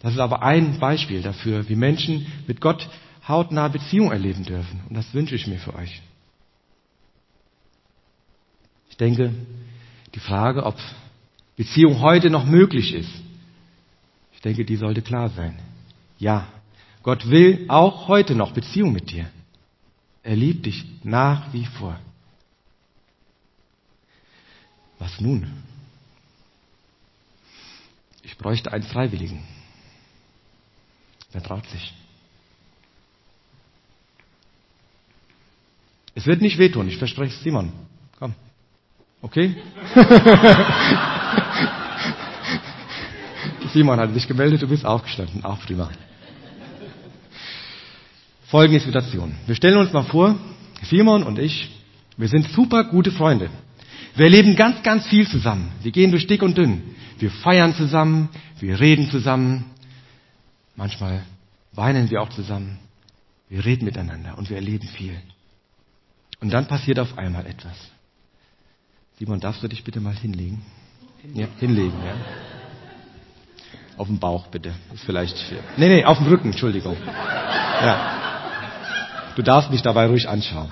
Das 0.00 0.12
ist 0.12 0.20
aber 0.20 0.42
ein 0.42 0.78
Beispiel 0.78 1.22
dafür, 1.22 1.68
wie 1.68 1.76
Menschen 1.76 2.26
mit 2.46 2.60
Gott 2.60 2.88
hautnah 3.26 3.68
Beziehung 3.68 4.12
erleben 4.12 4.44
dürfen. 4.44 4.80
Und 4.88 4.94
das 4.96 5.12
wünsche 5.14 5.34
ich 5.34 5.46
mir 5.46 5.58
für 5.58 5.74
euch. 5.74 6.02
Ich 8.90 8.96
denke, 8.96 9.32
die 10.14 10.20
Frage, 10.20 10.64
ob 10.64 10.76
Beziehung 11.56 12.00
heute 12.00 12.30
noch 12.30 12.44
möglich 12.44 12.94
ist, 12.94 13.10
ich 14.36 14.42
denke, 14.42 14.64
die 14.64 14.76
sollte 14.76 15.02
klar 15.02 15.30
sein. 15.30 15.58
Ja, 16.18 16.46
Gott 17.02 17.28
will 17.28 17.64
auch 17.68 18.06
heute 18.06 18.34
noch 18.34 18.52
Beziehung 18.52 18.92
mit 18.92 19.10
dir. 19.10 19.30
Er 20.22 20.36
liebt 20.36 20.66
dich 20.66 20.84
nach 21.02 21.52
wie 21.52 21.64
vor. 21.64 21.98
Was 24.98 25.20
nun? 25.20 25.62
Ich 28.22 28.36
bräuchte 28.36 28.72
einen 28.72 28.84
Freiwilligen. 28.84 29.42
Wer 31.32 31.42
traut 31.42 31.66
sich? 31.68 31.94
Es 36.14 36.26
wird 36.26 36.40
nicht 36.40 36.58
wehtun, 36.58 36.88
ich 36.88 36.96
verspreche 36.98 37.34
es 37.34 37.42
Simon. 37.42 37.72
Komm. 38.18 38.34
Okay? 39.22 39.56
Simon 43.76 44.00
hat 44.00 44.14
sich 44.14 44.26
gemeldet, 44.26 44.62
du 44.62 44.68
bist 44.68 44.86
aufgestanden. 44.86 45.44
Auch 45.44 45.60
prima. 45.60 45.90
Folgende 48.46 48.80
Situation. 48.80 49.34
Wir 49.46 49.54
stellen 49.54 49.76
uns 49.76 49.92
mal 49.92 50.04
vor, 50.04 50.34
Simon 50.82 51.22
und 51.22 51.38
ich, 51.38 51.70
wir 52.16 52.28
sind 52.28 52.48
super 52.52 52.84
gute 52.84 53.10
Freunde. 53.10 53.50
Wir 54.14 54.30
leben 54.30 54.56
ganz, 54.56 54.82
ganz 54.82 55.06
viel 55.08 55.28
zusammen. 55.28 55.72
Wir 55.82 55.92
gehen 55.92 56.10
durch 56.10 56.26
dick 56.26 56.42
und 56.42 56.56
dünn. 56.56 56.94
Wir 57.18 57.30
feiern 57.30 57.74
zusammen, 57.74 58.30
wir 58.60 58.80
reden 58.80 59.10
zusammen, 59.10 59.66
Manchmal 60.76 61.24
weinen 61.72 62.10
wir 62.10 62.20
auch 62.22 62.28
zusammen. 62.28 62.78
Wir 63.48 63.64
reden 63.64 63.84
miteinander 63.84 64.36
und 64.36 64.50
wir 64.50 64.56
erleben 64.56 64.88
viel. 64.88 65.20
Und 66.40 66.50
dann 66.50 66.66
passiert 66.66 66.98
auf 66.98 67.16
einmal 67.16 67.46
etwas. 67.46 67.76
Simon, 69.18 69.40
darfst 69.40 69.62
du 69.62 69.68
dich 69.68 69.82
bitte 69.84 70.00
mal 70.00 70.14
hinlegen? 70.14 70.62
Ja, 71.32 71.48
hinlegen, 71.58 71.96
ja. 72.04 72.55
Auf 73.96 74.08
dem 74.08 74.18
Bauch 74.18 74.46
bitte. 74.48 74.74
Ist 74.92 75.04
vielleicht. 75.04 75.36
Nee, 75.76 75.88
nee, 75.88 76.04
auf 76.04 76.18
dem 76.18 76.26
Rücken, 76.26 76.48
Entschuldigung. 76.48 76.96
Ja. 77.06 78.26
Du 79.34 79.42
darfst 79.42 79.70
mich 79.70 79.82
dabei 79.82 80.06
ruhig 80.06 80.28
anschauen. 80.28 80.70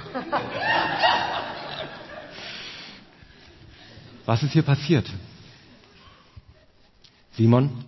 Was 4.27 4.43
ist 4.43 4.53
hier 4.53 4.63
passiert? 4.63 5.07
Simon, 7.37 7.85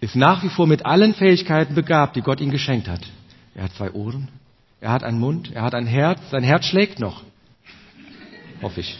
ist 0.00 0.16
nach 0.16 0.42
wie 0.42 0.48
vor 0.48 0.66
mit 0.66 0.86
allen 0.86 1.14
Fähigkeiten 1.14 1.74
begabt, 1.74 2.16
die 2.16 2.22
Gott 2.22 2.40
ihm 2.40 2.50
geschenkt 2.50 2.88
hat. 2.88 3.00
Er 3.54 3.64
hat 3.64 3.74
zwei 3.74 3.92
Ohren, 3.92 4.28
er 4.80 4.90
hat 4.92 5.04
einen 5.04 5.18
Mund, 5.18 5.52
er 5.52 5.62
hat 5.62 5.74
ein 5.74 5.86
Herz, 5.86 6.18
sein 6.30 6.42
Herz 6.42 6.64
schlägt 6.64 6.98
noch. 6.98 7.22
Hoffe 8.62 8.80
ich. 8.80 8.96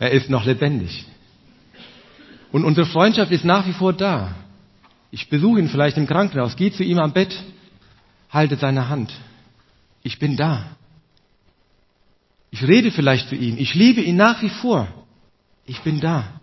Er 0.00 0.10
ist 0.10 0.30
noch 0.30 0.44
lebendig. 0.44 1.06
Und 2.52 2.64
unsere 2.64 2.86
Freundschaft 2.86 3.32
ist 3.32 3.44
nach 3.44 3.66
wie 3.66 3.72
vor 3.72 3.92
da. 3.92 4.34
Ich 5.10 5.28
besuche 5.28 5.60
ihn 5.60 5.68
vielleicht 5.68 5.96
im 5.96 6.06
Krankenhaus, 6.06 6.56
gehe 6.56 6.72
zu 6.72 6.84
ihm 6.84 6.98
am 6.98 7.12
Bett, 7.12 7.34
halte 8.30 8.56
seine 8.56 8.88
Hand. 8.88 9.12
Ich 10.02 10.18
bin 10.18 10.36
da. 10.36 10.76
Ich 12.50 12.62
rede 12.62 12.90
vielleicht 12.90 13.28
zu 13.28 13.34
ihm. 13.34 13.58
Ich 13.58 13.74
liebe 13.74 14.00
ihn 14.00 14.16
nach 14.16 14.42
wie 14.42 14.48
vor. 14.48 14.88
Ich 15.66 15.80
bin 15.80 16.00
da. 16.00 16.40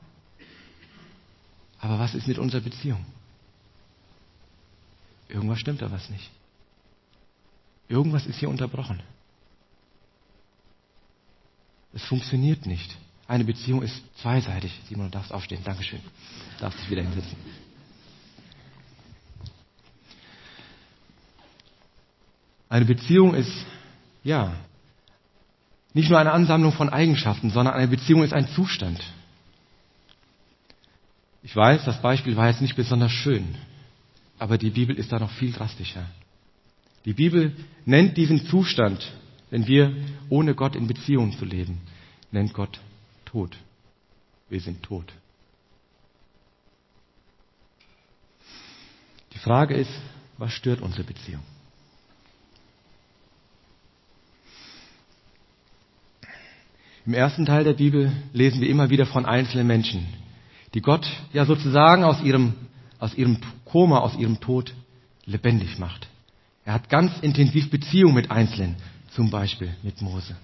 Aber 1.80 2.00
was 2.00 2.16
ist 2.16 2.28
mit 2.28 2.38
unserer 2.38 2.62
Beziehung? 2.62 3.06
Irgendwas 5.30 5.60
stimmt 5.60 5.82
da 5.82 5.92
was 5.92 6.10
nicht. 6.10 6.30
Irgendwas 7.88 8.26
ist 8.26 8.40
hier 8.40 8.50
unterbrochen. 8.50 9.02
Es 11.94 12.04
funktioniert 12.04 12.66
nicht. 12.66 12.96
Eine 13.28 13.44
Beziehung 13.44 13.82
ist 13.82 14.02
zweiseitig. 14.22 14.80
Simon, 14.88 15.08
du 15.08 15.12
darfst 15.12 15.32
aufstehen. 15.32 15.64
Dankeschön. 15.64 16.02
Du 16.58 16.62
darfst 16.62 16.80
dich 16.80 16.90
wieder 16.90 17.02
hinsetzen. 17.02 17.38
Eine 22.76 22.84
Beziehung 22.84 23.34
ist, 23.36 23.66
ja, 24.26 24.54
nicht 25.94 26.10
nur 26.10 26.20
eine 26.20 26.34
Ansammlung 26.34 26.74
von 26.74 26.90
Eigenschaften, 26.90 27.50
sondern 27.50 27.74
eine 27.74 27.88
Beziehung 27.88 28.22
ist 28.22 28.34
ein 28.34 28.50
Zustand. 28.50 29.02
Ich 31.42 31.56
weiß, 31.56 31.86
das 31.86 32.02
Beispiel 32.02 32.36
war 32.36 32.50
jetzt 32.50 32.60
nicht 32.60 32.76
besonders 32.76 33.14
schön, 33.14 33.56
aber 34.40 34.58
die 34.58 34.72
Bibel 34.72 34.94
ist 34.98 35.14
da 35.14 35.20
noch 35.20 35.32
viel 35.32 35.54
drastischer. 35.54 36.06
Die 37.06 37.14
Bibel 37.14 37.56
nennt 37.86 38.18
diesen 38.18 38.46
Zustand, 38.46 39.10
wenn 39.52 39.68
wir 39.68 39.96
ohne 40.28 40.54
Gott 40.54 40.76
in 40.76 40.88
Beziehung 40.88 41.32
zu 41.32 41.46
leben, 41.46 41.80
nennt 42.32 42.54
Gott 42.54 42.82
Tod. 43.24 43.56
Wir 44.50 44.60
sind 44.60 44.84
tot. 44.84 45.14
Die 49.32 49.40
Frage 49.40 49.76
ist, 49.76 49.92
was 50.38 50.52
stört 50.52 50.82
unsere 50.82 51.06
Beziehung? 51.06 51.55
Im 57.06 57.14
ersten 57.14 57.46
Teil 57.46 57.64
der 57.64 57.74
Bibel 57.74 58.12
lesen 58.34 58.62
wir 58.62 58.70
immer 58.70 58.90
wieder 58.90 59.06
von 59.06 59.26
einzelnen 59.26 59.68
Menschen, 59.68 60.08
die 60.74 60.82
Gott 60.82 61.08
ja 61.34 61.46
sozusagen 61.46 62.04
aus 62.04 62.22
ihrem, 62.22 62.54
aus 62.98 63.14
ihrem 63.14 63.38
Koma, 63.64 64.00
aus 64.00 64.16
ihrem 64.16 64.40
Tod 64.40 64.74
lebendig 65.26 65.78
macht. 65.78 66.08
Er 66.66 66.74
hat 66.74 66.90
ganz 66.90 67.12
intensiv 67.22 67.70
Beziehung 67.70 68.16
mit 68.16 68.32
Einzelnen, 68.32 68.76
zum 69.12 69.30
Beispiel 69.30 69.76
mit 69.84 70.02
Mose. 70.02 70.36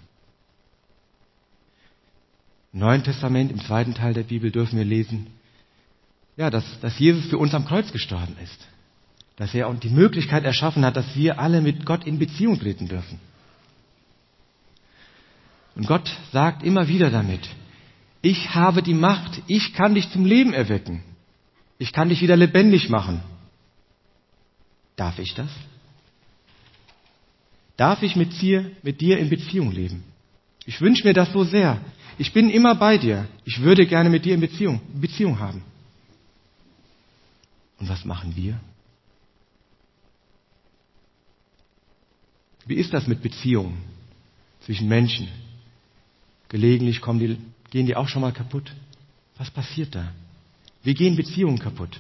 Im 2.74 2.80
Neuen 2.80 3.04
Testament, 3.04 3.52
im 3.52 3.60
zweiten 3.60 3.96
Teil 3.96 4.14
der 4.14 4.24
Bibel, 4.24 4.52
dürfen 4.52 4.78
wir 4.78 4.86
lesen, 4.86 5.28
ja, 6.38 6.50
dass, 6.50 6.80
dass 6.80 6.98
Jesus 7.00 7.26
für 7.26 7.40
uns 7.40 7.54
am 7.56 7.66
Kreuz 7.66 7.92
gestorben 7.92 8.36
ist. 8.42 8.68
Dass 9.36 9.54
er 9.56 9.74
die 9.74 9.90
Möglichkeit 9.90 10.44
erschaffen 10.44 10.86
hat, 10.86 10.96
dass 10.96 11.16
wir 11.16 11.40
alle 11.40 11.60
mit 11.62 11.86
Gott 11.86 12.06
in 12.06 12.20
Beziehung 12.20 12.60
treten 12.60 12.88
dürfen. 12.88 13.20
Und 15.76 15.88
Gott 15.88 16.10
sagt 16.32 16.64
immer 16.64 16.88
wieder 16.88 17.10
damit, 17.10 17.48
ich 18.22 18.54
habe 18.54 18.84
die 18.84 18.94
Macht, 18.94 19.42
ich 19.48 19.74
kann 19.74 19.96
dich 19.96 20.10
zum 20.12 20.26
Leben 20.26 20.54
erwecken. 20.54 21.04
Ich 21.80 21.94
kann 21.94 22.10
dich 22.10 22.22
wieder 22.22 22.36
lebendig 22.36 22.90
machen. 22.90 23.22
Darf 24.96 25.18
ich 25.18 25.34
das? 25.34 25.50
Darf 27.78 28.04
ich 28.04 28.16
mit 28.16 28.40
dir, 28.42 28.72
mit 28.84 29.02
dir 29.02 29.18
in 29.18 29.30
Beziehung 29.30 29.72
leben? 29.72 30.04
Ich 30.66 30.80
wünsche 30.82 31.08
mir 31.08 31.14
das 31.14 31.32
so 31.32 31.44
sehr. 31.44 31.82
Ich 32.20 32.34
bin 32.34 32.52
immer 32.52 32.76
bei 32.76 33.00
dir. 33.00 33.28
Ich 33.46 33.62
würde 33.62 33.88
gerne 33.88 34.10
mit 34.12 34.26
dir 34.26 34.36
in 34.36 34.42
Beziehung, 34.42 34.80
Beziehung 34.94 35.40
haben. 35.40 35.64
Und 37.80 37.90
was 37.90 38.06
machen 38.06 38.36
wir? 38.36 38.60
Wie 42.68 42.76
ist 42.76 42.94
das 42.94 43.08
mit 43.08 43.24
Beziehungen 43.24 43.82
zwischen 44.64 44.88
Menschen? 44.88 45.28
Gelegentlich 46.52 47.00
kommen 47.00 47.20
die, 47.20 47.38
gehen 47.70 47.86
die 47.86 47.96
auch 47.96 48.10
schon 48.10 48.22
mal 48.22 48.34
kaputt. 48.34 48.74
Was 49.38 49.50
passiert 49.50 49.96
da? 49.96 50.12
Wie 50.84 50.94
gehen 50.94 51.16
Beziehungen 51.16 51.60
kaputt? 51.60 51.98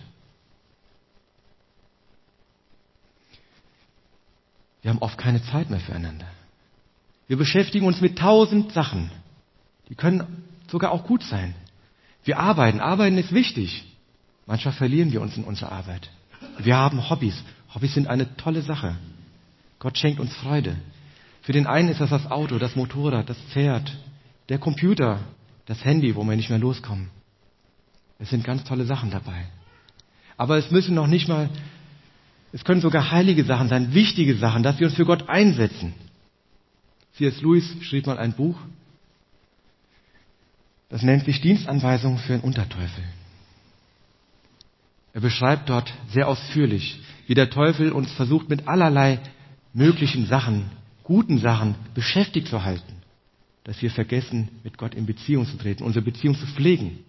Wir 4.82 4.92
haben 4.92 5.00
oft 5.00 5.18
keine 5.18 5.42
Zeit 5.42 5.70
mehr 5.70 5.80
füreinander. 5.80 6.28
Wir 7.30 7.38
beschäftigen 7.38 7.86
uns 7.86 8.02
mit 8.02 8.20
tausend 8.20 8.74
Sachen. 8.74 9.10
Die 9.88 9.96
können 9.96 10.44
sogar 10.70 10.92
auch 10.92 11.06
gut 11.06 11.24
sein. 11.24 11.56
Wir 12.26 12.38
arbeiten. 12.38 12.82
Arbeiten 12.82 13.18
ist 13.18 13.32
wichtig. 13.32 13.86
Manchmal 14.48 14.74
verlieren 14.74 15.14
wir 15.14 15.22
uns 15.22 15.38
in 15.38 15.46
unserer 15.46 15.72
Arbeit. 15.72 16.10
Wir 16.58 16.76
haben 16.76 17.10
Hobbys. 17.10 17.42
Hobbys 17.74 17.94
sind 17.94 18.08
eine 18.08 18.36
tolle 18.36 18.64
Sache. 18.64 18.98
Gott 19.80 19.98
schenkt 19.98 20.20
uns 20.20 20.36
Freude. 20.36 20.76
Für 21.42 21.54
den 21.54 21.68
einen 21.68 21.88
ist 21.88 22.02
das 22.02 22.10
das 22.10 22.30
Auto, 22.30 22.60
das 22.60 22.76
Motorrad, 22.76 23.30
das 23.30 23.38
Pferd, 23.54 23.90
der 24.52 24.60
Computer, 24.60 25.22
das 25.66 25.86
Handy, 25.86 26.14
wo 26.14 26.26
wir 26.26 26.36
nicht 26.36 26.50
mehr 26.50 26.60
loskommen. 26.60 27.10
Es 28.20 28.32
sind 28.32 28.44
ganz 28.44 28.66
tolle 28.66 28.84
Sachen 28.84 29.10
dabei. 29.10 29.46
Aber 30.36 30.58
es 30.58 30.72
müssen 30.72 30.94
noch 30.94 31.08
nicht 31.08 31.30
mal, 31.30 31.50
es 32.52 32.66
können 32.66 32.82
sogar 32.82 33.12
heilige 33.12 33.46
Sachen 33.46 33.70
sein, 33.70 33.94
wichtige 33.94 34.36
Sachen, 34.36 34.62
dass 34.62 34.78
wir 34.78 34.88
uns 34.88 34.98
für 34.98 35.06
Gott 35.06 35.30
einsetzen. 35.30 35.94
C.S. 37.14 37.42
Lewis 37.42 37.78
schrieb 37.80 38.08
mal 38.08 38.18
ein 38.18 38.34
Buch, 38.34 38.60
das 40.90 41.02
nennt 41.02 41.24
sich 41.24 41.40
Dienstanweisung 41.40 42.18
für 42.18 42.34
einen 42.34 42.44
Unterteufel. 42.44 43.06
Er 45.14 45.22
beschreibt 45.22 45.70
dort 45.70 45.94
sehr 46.10 46.28
ausführlich, 46.28 47.02
wie 47.26 47.36
der 47.36 47.50
Teufel 47.50 47.94
uns 47.94 48.12
versucht, 48.12 48.50
mit 48.50 48.68
allerlei 48.68 49.20
möglichen 49.74 50.26
Sachen, 50.26 50.70
guten 51.06 51.38
Sachen 51.38 51.76
beschäftigt 51.94 52.50
zu 52.50 52.66
halten 52.66 53.01
dass 53.63 53.82
wir 53.82 53.91
vergessen, 53.91 54.50
mit 54.63 54.78
Gott 54.78 54.95
in 54.95 55.06
Beziehung 55.06 55.45
zu 55.45 55.58
treten, 55.58 55.84
unsere 55.84 56.04
Beziehung 56.04 56.36
zu 56.36 56.45
pflegen. 56.47 57.04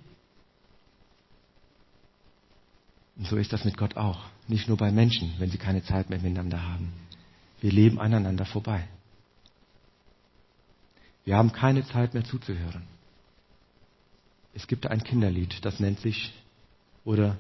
Und 3.17 3.27
so 3.27 3.37
ist 3.37 3.53
das 3.53 3.65
mit 3.65 3.77
Gott 3.77 3.97
auch. 3.97 4.25
Nicht 4.49 4.69
nur 4.69 4.77
bei 4.77 4.91
Menschen, 4.91 5.35
wenn 5.39 5.51
sie 5.51 5.59
keine 5.59 5.83
Zeit 5.83 6.11
mehr 6.11 6.19
miteinander 6.19 6.63
haben. 6.63 6.93
Wir 7.61 7.71
leben 7.71 8.01
aneinander 8.01 8.45
vorbei. 8.45 8.89
Wir 11.25 11.37
haben 11.37 11.53
keine 11.53 11.87
Zeit 11.87 12.15
mehr 12.15 12.25
zuzuhören. 12.25 12.83
Es 14.55 14.67
gibt 14.67 14.87
ein 14.87 15.03
Kinderlied, 15.03 15.65
das 15.65 15.81
nennt 15.81 16.01
sich, 16.01 16.33
oder 17.05 17.39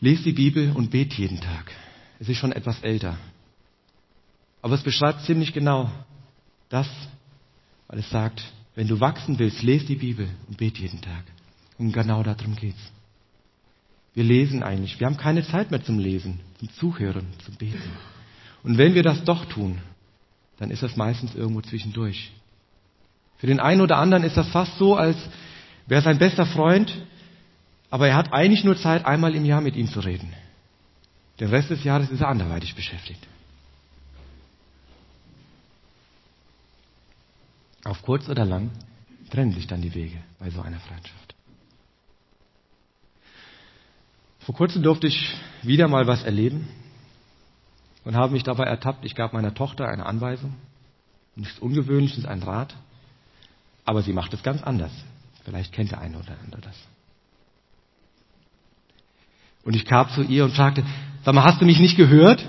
Lies 0.00 0.22
die 0.24 0.32
Bibel 0.32 0.72
und 0.72 0.90
bet 0.90 1.14
jeden 1.14 1.40
Tag. 1.40 1.72
Es 2.18 2.28
ist 2.28 2.36
schon 2.36 2.52
etwas 2.52 2.82
älter. 2.82 3.16
Aber 4.60 4.74
es 4.74 4.82
beschreibt 4.82 5.22
ziemlich 5.22 5.52
genau 5.52 5.90
das, 6.68 6.88
weil 7.88 8.00
es 8.00 8.10
sagt, 8.10 8.42
wenn 8.74 8.88
du 8.88 9.00
wachsen 9.00 9.38
willst, 9.38 9.62
lese 9.62 9.86
die 9.86 9.96
Bibel 9.96 10.28
und 10.48 10.58
bete 10.58 10.82
jeden 10.82 11.00
Tag. 11.00 11.24
Und 11.78 11.92
genau 11.92 12.22
darum 12.22 12.56
geht's. 12.56 12.92
Wir 14.14 14.24
lesen 14.24 14.62
eigentlich. 14.62 14.98
Wir 14.98 15.06
haben 15.06 15.16
keine 15.16 15.44
Zeit 15.44 15.70
mehr 15.70 15.84
zum 15.84 15.98
Lesen, 15.98 16.40
zum 16.58 16.70
Zuhören, 16.72 17.26
zum 17.44 17.54
Beten. 17.56 17.92
Und 18.62 18.78
wenn 18.78 18.94
wir 18.94 19.02
das 19.02 19.24
doch 19.24 19.44
tun, 19.44 19.78
dann 20.58 20.70
ist 20.70 20.82
das 20.82 20.96
meistens 20.96 21.34
irgendwo 21.34 21.60
zwischendurch. 21.60 22.32
Für 23.36 23.46
den 23.46 23.60
einen 23.60 23.82
oder 23.82 23.98
anderen 23.98 24.24
ist 24.24 24.36
das 24.36 24.48
fast 24.48 24.78
so, 24.78 24.96
als 24.96 25.16
wäre 25.86 26.00
sein 26.00 26.18
bester 26.18 26.46
Freund, 26.46 26.92
aber 27.90 28.08
er 28.08 28.16
hat 28.16 28.32
eigentlich 28.32 28.64
nur 28.64 28.76
Zeit, 28.76 29.04
einmal 29.04 29.34
im 29.34 29.44
Jahr 29.44 29.60
mit 29.60 29.76
ihm 29.76 29.88
zu 29.88 30.00
reden. 30.00 30.32
Den 31.38 31.50
Rest 31.50 31.70
des 31.70 31.84
Jahres 31.84 32.10
ist 32.10 32.20
er 32.20 32.28
anderweitig 32.28 32.74
beschäftigt. 32.74 33.20
Auf 37.86 38.02
kurz 38.02 38.28
oder 38.28 38.44
lang 38.44 38.72
trennen 39.30 39.52
sich 39.52 39.68
dann 39.68 39.80
die 39.80 39.94
Wege 39.94 40.18
bei 40.40 40.50
so 40.50 40.60
einer 40.60 40.80
Freundschaft. 40.80 41.36
Vor 44.40 44.56
kurzem 44.56 44.82
durfte 44.82 45.06
ich 45.06 45.32
wieder 45.62 45.86
mal 45.86 46.06
was 46.08 46.24
erleben 46.24 46.68
und 48.04 48.16
habe 48.16 48.32
mich 48.32 48.42
dabei 48.42 48.64
ertappt. 48.64 49.04
Ich 49.04 49.14
gab 49.14 49.32
meiner 49.32 49.54
Tochter 49.54 49.86
eine 49.86 50.04
Anweisung. 50.04 50.54
Nichts 51.36 51.60
Ungewöhnliches, 51.60 52.26
ein 52.26 52.42
Rat. 52.42 52.74
Aber 53.84 54.02
sie 54.02 54.12
macht 54.12 54.34
es 54.34 54.42
ganz 54.42 54.64
anders. 54.64 54.92
Vielleicht 55.44 55.72
kennt 55.72 55.92
der 55.92 56.00
eine 56.00 56.18
oder 56.18 56.36
andere 56.42 56.62
das. 56.62 56.76
Und 59.62 59.76
ich 59.76 59.84
kam 59.84 60.08
zu 60.10 60.22
ihr 60.22 60.44
und 60.44 60.54
fragte, 60.54 60.84
sag 61.24 61.34
mal, 61.34 61.44
hast 61.44 61.60
du 61.60 61.64
mich 61.64 61.78
nicht 61.78 61.96
gehört? 61.96 62.44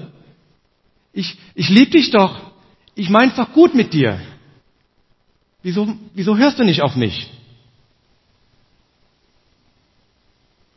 Ich, 1.13 1.38
ich 1.54 1.69
liebe 1.69 1.91
dich 1.91 2.10
doch. 2.10 2.52
Ich 2.95 3.10
mein's 3.10 3.36
doch 3.36 3.54
gut 3.54 3.76
mit 3.76 3.93
dir. 3.93 4.19
Wieso, 5.67 5.86
wieso 6.13 6.38
hörst 6.38 6.58
du 6.60 6.63
nicht 6.63 6.82
auf 6.82 6.95
mich? 6.95 7.30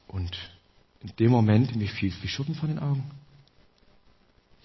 Und 0.09 0.37
In 1.03 1.15
dem 1.15 1.31
Moment 1.31 1.77
mir 1.77 1.87
fiel 1.89 2.09
es 2.09 2.21
wie 2.25 2.27
Schuppen 2.27 2.57
von 2.57 2.71
den 2.71 2.81
Augen. 2.81 3.09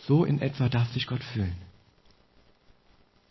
So 0.07 0.25
in 0.25 0.41
etwa 0.41 0.67
darf 0.67 0.91
sich 0.93 1.05
Gott 1.05 1.23
fühlen. 1.23 1.55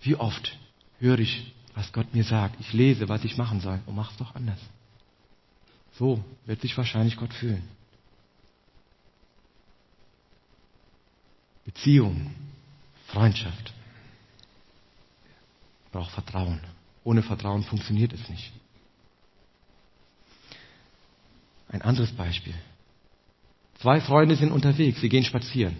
Wie 0.02 0.14
oft 0.14 0.56
höre 1.00 1.18
ich, 1.18 1.52
was 1.74 1.92
Gott 1.92 2.14
mir 2.14 2.22
sagt. 2.22 2.60
Ich 2.60 2.72
lese, 2.72 3.08
was 3.08 3.24
ich 3.24 3.36
machen 3.36 3.58
soll 3.58 3.80
und 3.86 3.96
mach's 3.96 4.16
doch 4.16 4.36
anders. 4.36 4.60
So 5.98 6.22
wird 6.46 6.60
sich 6.60 6.78
wahrscheinlich 6.78 7.16
Gott 7.16 7.34
fühlen. 7.34 7.68
Beziehung, 11.64 12.32
Freundschaft 13.08 13.72
braucht 15.90 16.12
Vertrauen. 16.12 16.60
Ohne 17.04 17.22
Vertrauen 17.22 17.62
funktioniert 17.62 18.12
es 18.12 18.28
nicht. 18.28 18.50
Ein 21.68 21.82
anderes 21.82 22.12
Beispiel. 22.12 22.54
Zwei 23.80 24.00
Freunde 24.00 24.36
sind 24.36 24.52
unterwegs, 24.52 25.00
sie 25.00 25.08
gehen 25.08 25.24
spazieren. 25.24 25.76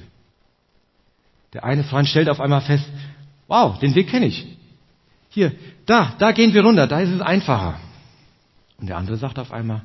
Der 1.54 1.64
eine 1.64 1.84
Freund 1.84 2.08
stellt 2.08 2.28
auf 2.28 2.40
einmal 2.40 2.60
fest, 2.60 2.84
wow, 3.46 3.78
den 3.78 3.94
Weg 3.94 4.08
kenne 4.08 4.26
ich. 4.26 4.58
Hier, 5.30 5.52
da, 5.86 6.14
da 6.18 6.32
gehen 6.32 6.52
wir 6.52 6.62
runter, 6.62 6.86
da 6.86 7.00
ist 7.00 7.10
es 7.10 7.20
einfacher. 7.20 7.80
Und 8.78 8.88
der 8.88 8.98
andere 8.98 9.16
sagt 9.16 9.38
auf 9.38 9.52
einmal, 9.52 9.82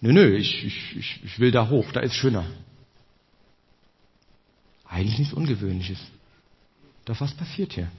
nö, 0.00 0.12
nö, 0.12 0.36
ich, 0.36 0.64
ich, 0.64 1.24
ich 1.24 1.38
will 1.38 1.50
da 1.50 1.68
hoch, 1.68 1.90
da 1.92 2.00
ist 2.00 2.14
schöner. 2.14 2.44
Eigentlich 4.84 5.18
nichts 5.18 5.34
Ungewöhnliches. 5.34 5.98
Doch 7.04 7.20
was 7.20 7.32
passiert 7.34 7.72
hier? 7.72 7.90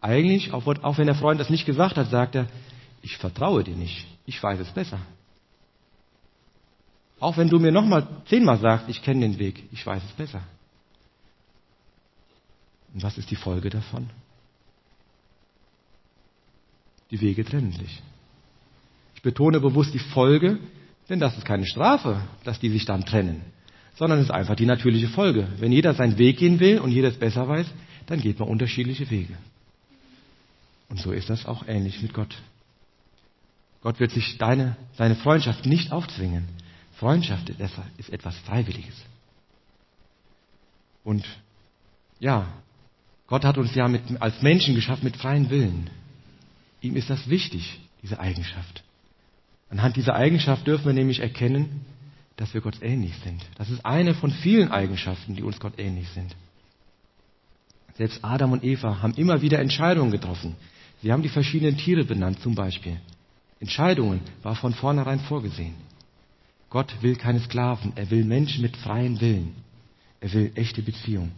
Eigentlich, 0.00 0.52
auch, 0.52 0.66
wenn 0.98 1.06
der 1.06 1.14
Freund 1.14 1.40
das 1.40 1.50
nicht 1.50 1.66
gesagt 1.66 1.96
hat, 1.96 2.10
sagt 2.10 2.34
er, 2.34 2.46
ich 3.02 3.16
vertraue 3.16 3.64
dir 3.64 3.76
nicht, 3.76 4.06
ich 4.26 4.42
weiß 4.42 4.60
es 4.60 4.70
besser. 4.70 4.98
Auch 7.18 7.36
wenn 7.36 7.50
du 7.50 7.58
mir 7.58 7.70
nochmal 7.70 8.06
zehnmal 8.26 8.58
sagst, 8.58 8.88
ich 8.88 9.02
kenne 9.02 9.20
den 9.20 9.38
Weg, 9.38 9.62
ich 9.72 9.84
weiß 9.84 10.02
es 10.02 10.12
besser. 10.12 10.42
Und 12.94 13.02
was 13.02 13.18
ist 13.18 13.30
die 13.30 13.36
Folge 13.36 13.68
davon? 13.68 14.08
Die 17.10 17.20
Wege 17.20 17.44
trennen 17.44 17.72
sich. 17.72 18.02
Ich 19.14 19.22
betone 19.22 19.60
bewusst 19.60 19.92
die 19.92 19.98
Folge, 19.98 20.58
denn 21.10 21.20
das 21.20 21.36
ist 21.36 21.44
keine 21.44 21.66
Strafe, 21.66 22.22
dass 22.44 22.58
die 22.58 22.70
sich 22.70 22.86
dann 22.86 23.04
trennen, 23.04 23.42
sondern 23.96 24.18
es 24.18 24.26
ist 24.26 24.30
einfach 24.30 24.56
die 24.56 24.66
natürliche 24.66 25.08
Folge. 25.08 25.46
Wenn 25.58 25.72
jeder 25.72 25.92
seinen 25.92 26.16
Weg 26.16 26.38
gehen 26.38 26.58
will 26.58 26.78
und 26.78 26.90
jeder 26.90 27.08
es 27.08 27.18
besser 27.18 27.46
weiß, 27.46 27.66
dann 28.06 28.20
geht 28.20 28.38
man 28.38 28.48
unterschiedliche 28.48 29.10
Wege. 29.10 29.36
Und 30.90 30.98
so 30.98 31.12
ist 31.12 31.30
das 31.30 31.46
auch 31.46 31.66
ähnlich 31.66 32.02
mit 32.02 32.12
Gott. 32.12 32.36
Gott 33.80 33.98
wird 34.00 34.10
sich 34.10 34.36
deine, 34.36 34.76
seine 34.94 35.14
Freundschaft 35.16 35.64
nicht 35.64 35.92
aufzwingen. 35.92 36.46
Freundschaft 36.96 37.48
ist 37.96 38.10
etwas 38.10 38.36
Freiwilliges. 38.40 38.94
Und 41.02 41.24
ja, 42.18 42.46
Gott 43.26 43.44
hat 43.44 43.56
uns 43.56 43.74
ja 43.74 43.88
mit, 43.88 44.02
als 44.20 44.42
Menschen 44.42 44.74
geschaffen 44.74 45.04
mit 45.04 45.16
freien 45.16 45.48
Willen. 45.48 45.88
Ihm 46.82 46.96
ist 46.96 47.08
das 47.08 47.30
wichtig, 47.30 47.80
diese 48.02 48.20
Eigenschaft. 48.20 48.82
Anhand 49.70 49.96
dieser 49.96 50.14
Eigenschaft 50.14 50.66
dürfen 50.66 50.86
wir 50.86 50.92
nämlich 50.92 51.20
erkennen, 51.20 51.86
dass 52.36 52.52
wir 52.52 52.60
Gott 52.60 52.82
ähnlich 52.82 53.14
sind. 53.24 53.40
Das 53.56 53.70
ist 53.70 53.86
eine 53.86 54.14
von 54.14 54.30
vielen 54.30 54.70
Eigenschaften, 54.70 55.36
die 55.36 55.42
uns 55.42 55.60
Gott 55.60 55.78
ähnlich 55.78 56.08
sind. 56.10 56.34
Selbst 57.96 58.24
Adam 58.24 58.52
und 58.52 58.64
Eva 58.64 59.00
haben 59.00 59.14
immer 59.14 59.42
wieder 59.42 59.58
Entscheidungen 59.58 60.10
getroffen, 60.10 60.56
Sie 61.02 61.10
haben 61.10 61.22
die 61.22 61.28
verschiedenen 61.28 61.78
Tiere 61.78 62.04
benannt 62.04 62.40
zum 62.40 62.54
Beispiel. 62.54 63.00
Entscheidungen 63.58 64.20
war 64.42 64.54
von 64.54 64.74
vornherein 64.74 65.20
vorgesehen. 65.20 65.74
Gott 66.68 66.94
will 67.02 67.16
keine 67.16 67.40
Sklaven, 67.40 67.92
er 67.96 68.10
will 68.10 68.24
Menschen 68.24 68.62
mit 68.62 68.76
freiem 68.76 69.20
Willen. 69.20 69.54
Er 70.20 70.32
will 70.32 70.52
echte 70.54 70.82
Beziehung. 70.82 71.32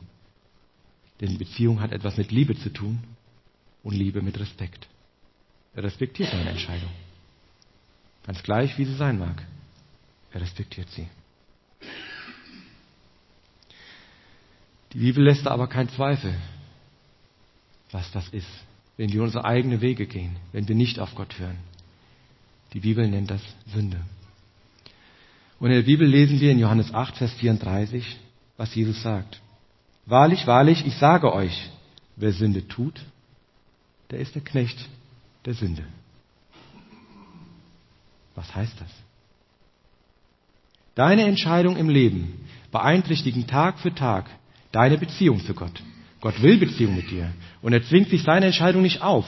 Denn 1.20 1.38
Beziehung 1.38 1.80
hat 1.80 1.92
etwas 1.92 2.16
mit 2.16 2.32
Liebe 2.32 2.56
zu 2.56 2.70
tun 2.70 3.02
und 3.82 3.94
Liebe 3.94 4.20
mit 4.20 4.38
Respekt. 4.38 4.88
Er 5.74 5.84
respektiert 5.84 6.32
deine 6.32 6.50
Entscheidung. 6.50 6.90
Ganz 8.26 8.42
gleich, 8.42 8.76
wie 8.78 8.84
sie 8.84 8.96
sein 8.96 9.18
mag. 9.18 9.42
Er 10.32 10.40
respektiert 10.40 10.90
sie. 10.90 11.08
Die 14.92 14.98
Bibel 14.98 15.24
lässt 15.24 15.46
aber 15.46 15.68
keinen 15.68 15.88
Zweifel, 15.88 16.34
was 17.90 18.10
das 18.12 18.28
ist 18.28 18.48
wenn 18.96 19.12
wir 19.12 19.22
unsere 19.22 19.44
eigenen 19.44 19.80
Wege 19.80 20.06
gehen, 20.06 20.36
wenn 20.52 20.68
wir 20.68 20.74
nicht 20.74 20.98
auf 20.98 21.14
Gott 21.14 21.38
hören. 21.38 21.58
Die 22.72 22.80
Bibel 22.80 23.08
nennt 23.08 23.30
das 23.30 23.42
Sünde. 23.72 24.00
Und 25.58 25.70
in 25.70 25.76
der 25.76 25.82
Bibel 25.82 26.06
lesen 26.06 26.40
wir 26.40 26.50
in 26.50 26.58
Johannes 26.58 26.92
8, 26.92 27.16
Vers 27.16 27.32
34, 27.34 28.18
was 28.56 28.74
Jesus 28.74 29.02
sagt. 29.02 29.40
Wahrlich, 30.06 30.46
wahrlich, 30.46 30.84
ich 30.86 30.96
sage 30.96 31.32
euch, 31.32 31.70
wer 32.16 32.32
Sünde 32.32 32.66
tut, 32.66 33.00
der 34.10 34.18
ist 34.18 34.34
der 34.34 34.42
Knecht 34.42 34.88
der 35.44 35.54
Sünde. 35.54 35.84
Was 38.34 38.54
heißt 38.54 38.80
das? 38.80 38.90
Deine 40.94 41.24
Entscheidung 41.24 41.76
im 41.76 41.88
Leben 41.88 42.46
beeinträchtigen 42.70 43.46
Tag 43.46 43.78
für 43.78 43.94
Tag 43.94 44.28
deine 44.72 44.98
Beziehung 44.98 45.40
zu 45.44 45.54
Gott. 45.54 45.82
Gott 46.22 46.40
will 46.40 46.56
Beziehung 46.56 46.94
mit 46.94 47.10
dir. 47.10 47.32
Und 47.60 47.72
er 47.72 47.82
zwingt 47.82 48.08
sich 48.08 48.22
seine 48.22 48.46
Entscheidung 48.46 48.80
nicht 48.80 49.02
auf. 49.02 49.26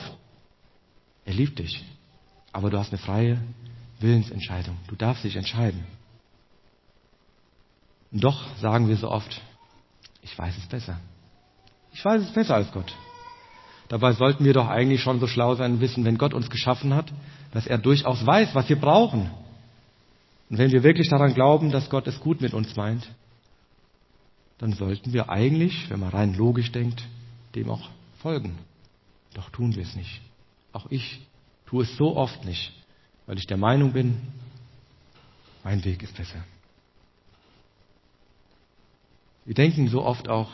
Er 1.26 1.34
liebt 1.34 1.58
dich. 1.58 1.84
Aber 2.52 2.70
du 2.70 2.78
hast 2.78 2.90
eine 2.90 2.98
freie 2.98 3.38
Willensentscheidung. 3.98 4.76
Du 4.86 4.94
darfst 4.94 5.24
dich 5.24 5.34
entscheiden. 5.34 5.84
Und 8.12 8.22
doch 8.22 8.56
sagen 8.58 8.88
wir 8.88 8.96
so 8.96 9.10
oft, 9.10 9.42
ich 10.22 10.38
weiß 10.38 10.56
es 10.56 10.66
besser. 10.66 11.00
Ich 11.92 12.04
weiß 12.04 12.22
es 12.22 12.32
besser 12.32 12.54
als 12.54 12.70
Gott. 12.70 12.94
Dabei 13.88 14.12
sollten 14.12 14.44
wir 14.44 14.52
doch 14.52 14.68
eigentlich 14.68 15.02
schon 15.02 15.18
so 15.18 15.26
schlau 15.26 15.56
sein 15.56 15.72
und 15.72 15.80
wissen, 15.80 16.04
wenn 16.04 16.16
Gott 16.16 16.32
uns 16.32 16.48
geschaffen 16.48 16.94
hat, 16.94 17.12
dass 17.52 17.66
er 17.66 17.78
durchaus 17.78 18.24
weiß, 18.24 18.54
was 18.54 18.68
wir 18.68 18.80
brauchen. 18.80 19.30
Und 20.48 20.58
wenn 20.58 20.70
wir 20.70 20.84
wirklich 20.84 21.08
daran 21.08 21.34
glauben, 21.34 21.72
dass 21.72 21.90
Gott 21.90 22.06
es 22.06 22.20
gut 22.20 22.40
mit 22.40 22.54
uns 22.54 22.76
meint, 22.76 23.08
dann 24.58 24.72
sollten 24.72 25.12
wir 25.12 25.28
eigentlich, 25.28 25.90
wenn 25.90 26.00
man 26.00 26.10
rein 26.10 26.34
logisch 26.34 26.70
denkt, 26.72 27.02
dem 27.54 27.70
auch 27.70 27.90
folgen. 28.18 28.58
Doch 29.34 29.50
tun 29.50 29.74
wir 29.74 29.82
es 29.82 29.96
nicht. 29.96 30.20
Auch 30.72 30.86
ich 30.90 31.26
tue 31.66 31.84
es 31.84 31.96
so 31.96 32.16
oft 32.16 32.44
nicht, 32.44 32.72
weil 33.26 33.38
ich 33.38 33.46
der 33.46 33.56
Meinung 33.56 33.92
bin, 33.92 34.16
mein 35.62 35.84
Weg 35.84 36.02
ist 36.02 36.16
besser. 36.16 36.44
Wir 39.44 39.54
denken 39.54 39.88
so 39.88 40.02
oft 40.02 40.28
auch, 40.28 40.50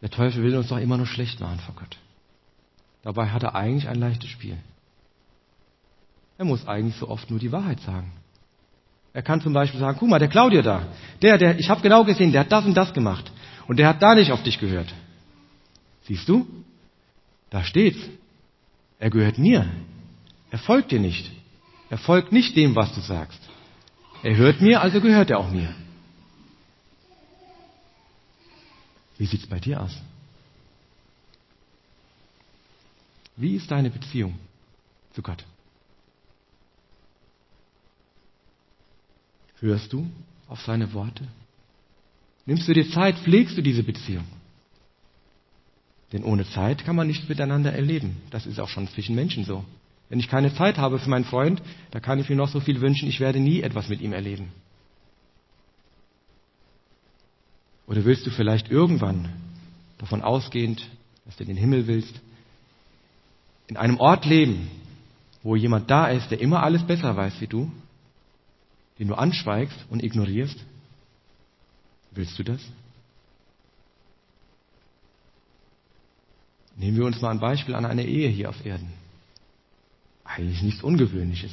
der 0.00 0.10
Teufel 0.10 0.42
will 0.42 0.56
uns 0.56 0.68
doch 0.68 0.78
immer 0.78 0.96
nur 0.96 1.06
schlecht 1.06 1.40
machen 1.40 1.60
vor 1.60 1.74
Gott. 1.74 1.98
Dabei 3.02 3.28
hat 3.30 3.42
er 3.42 3.54
eigentlich 3.54 3.88
ein 3.88 3.98
leichtes 3.98 4.30
Spiel. 4.30 4.58
Er 6.38 6.44
muss 6.44 6.66
eigentlich 6.66 6.96
so 6.96 7.08
oft 7.08 7.30
nur 7.30 7.38
die 7.38 7.52
Wahrheit 7.52 7.80
sagen. 7.80 8.12
Er 9.16 9.22
kann 9.22 9.40
zum 9.40 9.54
Beispiel 9.54 9.80
sagen, 9.80 9.96
guck 9.98 10.10
mal, 10.10 10.18
der 10.18 10.28
Claudio 10.28 10.60
da, 10.60 10.88
der, 11.22 11.38
der, 11.38 11.58
ich 11.58 11.70
habe 11.70 11.80
genau 11.80 12.04
gesehen, 12.04 12.32
der 12.32 12.42
hat 12.42 12.52
das 12.52 12.66
und 12.66 12.74
das 12.74 12.92
gemacht 12.92 13.32
und 13.66 13.78
der 13.78 13.88
hat 13.88 14.02
da 14.02 14.14
nicht 14.14 14.30
auf 14.30 14.42
dich 14.42 14.58
gehört. 14.58 14.92
Siehst 16.02 16.28
du? 16.28 16.46
Da 17.48 17.64
steht's. 17.64 17.98
Er 18.98 19.08
gehört 19.08 19.38
mir. 19.38 19.70
Er 20.50 20.58
folgt 20.58 20.92
dir 20.92 21.00
nicht. 21.00 21.32
Er 21.88 21.96
folgt 21.96 22.30
nicht 22.30 22.54
dem, 22.56 22.76
was 22.76 22.94
du 22.94 23.00
sagst. 23.00 23.40
Er 24.22 24.36
hört 24.36 24.60
mir, 24.60 24.82
also 24.82 25.00
gehört 25.00 25.30
er 25.30 25.38
auch 25.38 25.50
mir. 25.50 25.74
Wie 29.16 29.24
sieht's 29.24 29.46
bei 29.46 29.60
dir 29.60 29.80
aus? 29.80 29.96
Wie 33.34 33.56
ist 33.56 33.70
deine 33.70 33.88
Beziehung 33.88 34.38
zu 35.14 35.22
Gott? 35.22 35.42
Hörst 39.60 39.92
du 39.92 40.06
auf 40.48 40.60
seine 40.62 40.92
Worte? 40.92 41.26
Nimmst 42.44 42.68
du 42.68 42.72
dir 42.72 42.88
Zeit, 42.90 43.18
pflegst 43.18 43.56
du 43.56 43.62
diese 43.62 43.82
Beziehung? 43.82 44.24
Denn 46.12 46.22
ohne 46.22 46.46
Zeit 46.46 46.84
kann 46.84 46.94
man 46.94 47.08
nichts 47.08 47.28
miteinander 47.28 47.72
erleben. 47.72 48.16
Das 48.30 48.46
ist 48.46 48.60
auch 48.60 48.68
schon 48.68 48.86
zwischen 48.88 49.16
Menschen 49.16 49.44
so. 49.44 49.64
Wenn 50.08 50.20
ich 50.20 50.28
keine 50.28 50.54
Zeit 50.54 50.78
habe 50.78 51.00
für 51.00 51.10
meinen 51.10 51.24
Freund, 51.24 51.60
da 51.90 51.98
kann 51.98 52.20
ich 52.20 52.28
mir 52.28 52.36
noch 52.36 52.48
so 52.48 52.60
viel 52.60 52.80
wünschen, 52.80 53.08
ich 53.08 53.18
werde 53.18 53.40
nie 53.40 53.60
etwas 53.62 53.88
mit 53.88 54.00
ihm 54.00 54.12
erleben. 54.12 54.52
Oder 57.88 58.04
willst 58.04 58.26
du 58.26 58.30
vielleicht 58.30 58.70
irgendwann, 58.70 59.28
davon 59.98 60.22
ausgehend, 60.22 60.88
dass 61.24 61.36
du 61.36 61.42
in 61.42 61.48
den 61.48 61.56
Himmel 61.56 61.86
willst, 61.86 62.20
in 63.66 63.76
einem 63.76 63.98
Ort 63.98 64.26
leben, 64.26 64.70
wo 65.42 65.56
jemand 65.56 65.90
da 65.90 66.06
ist, 66.08 66.30
der 66.30 66.40
immer 66.40 66.62
alles 66.62 66.84
besser 66.84 67.16
weiß 67.16 67.40
wie 67.40 67.46
du, 67.48 67.70
den 68.98 69.08
du 69.08 69.14
anschweigst 69.14 69.76
und 69.90 70.02
ignorierst? 70.02 70.58
Willst 72.12 72.38
du 72.38 72.42
das? 72.42 72.60
Nehmen 76.76 76.96
wir 76.96 77.06
uns 77.06 77.20
mal 77.20 77.30
ein 77.30 77.40
Beispiel 77.40 77.74
an 77.74 77.84
einer 77.84 78.04
Ehe 78.04 78.28
hier 78.28 78.50
auf 78.50 78.64
Erden. 78.64 78.92
Eigentlich 80.24 80.62
nichts 80.62 80.82
Ungewöhnliches. 80.82 81.52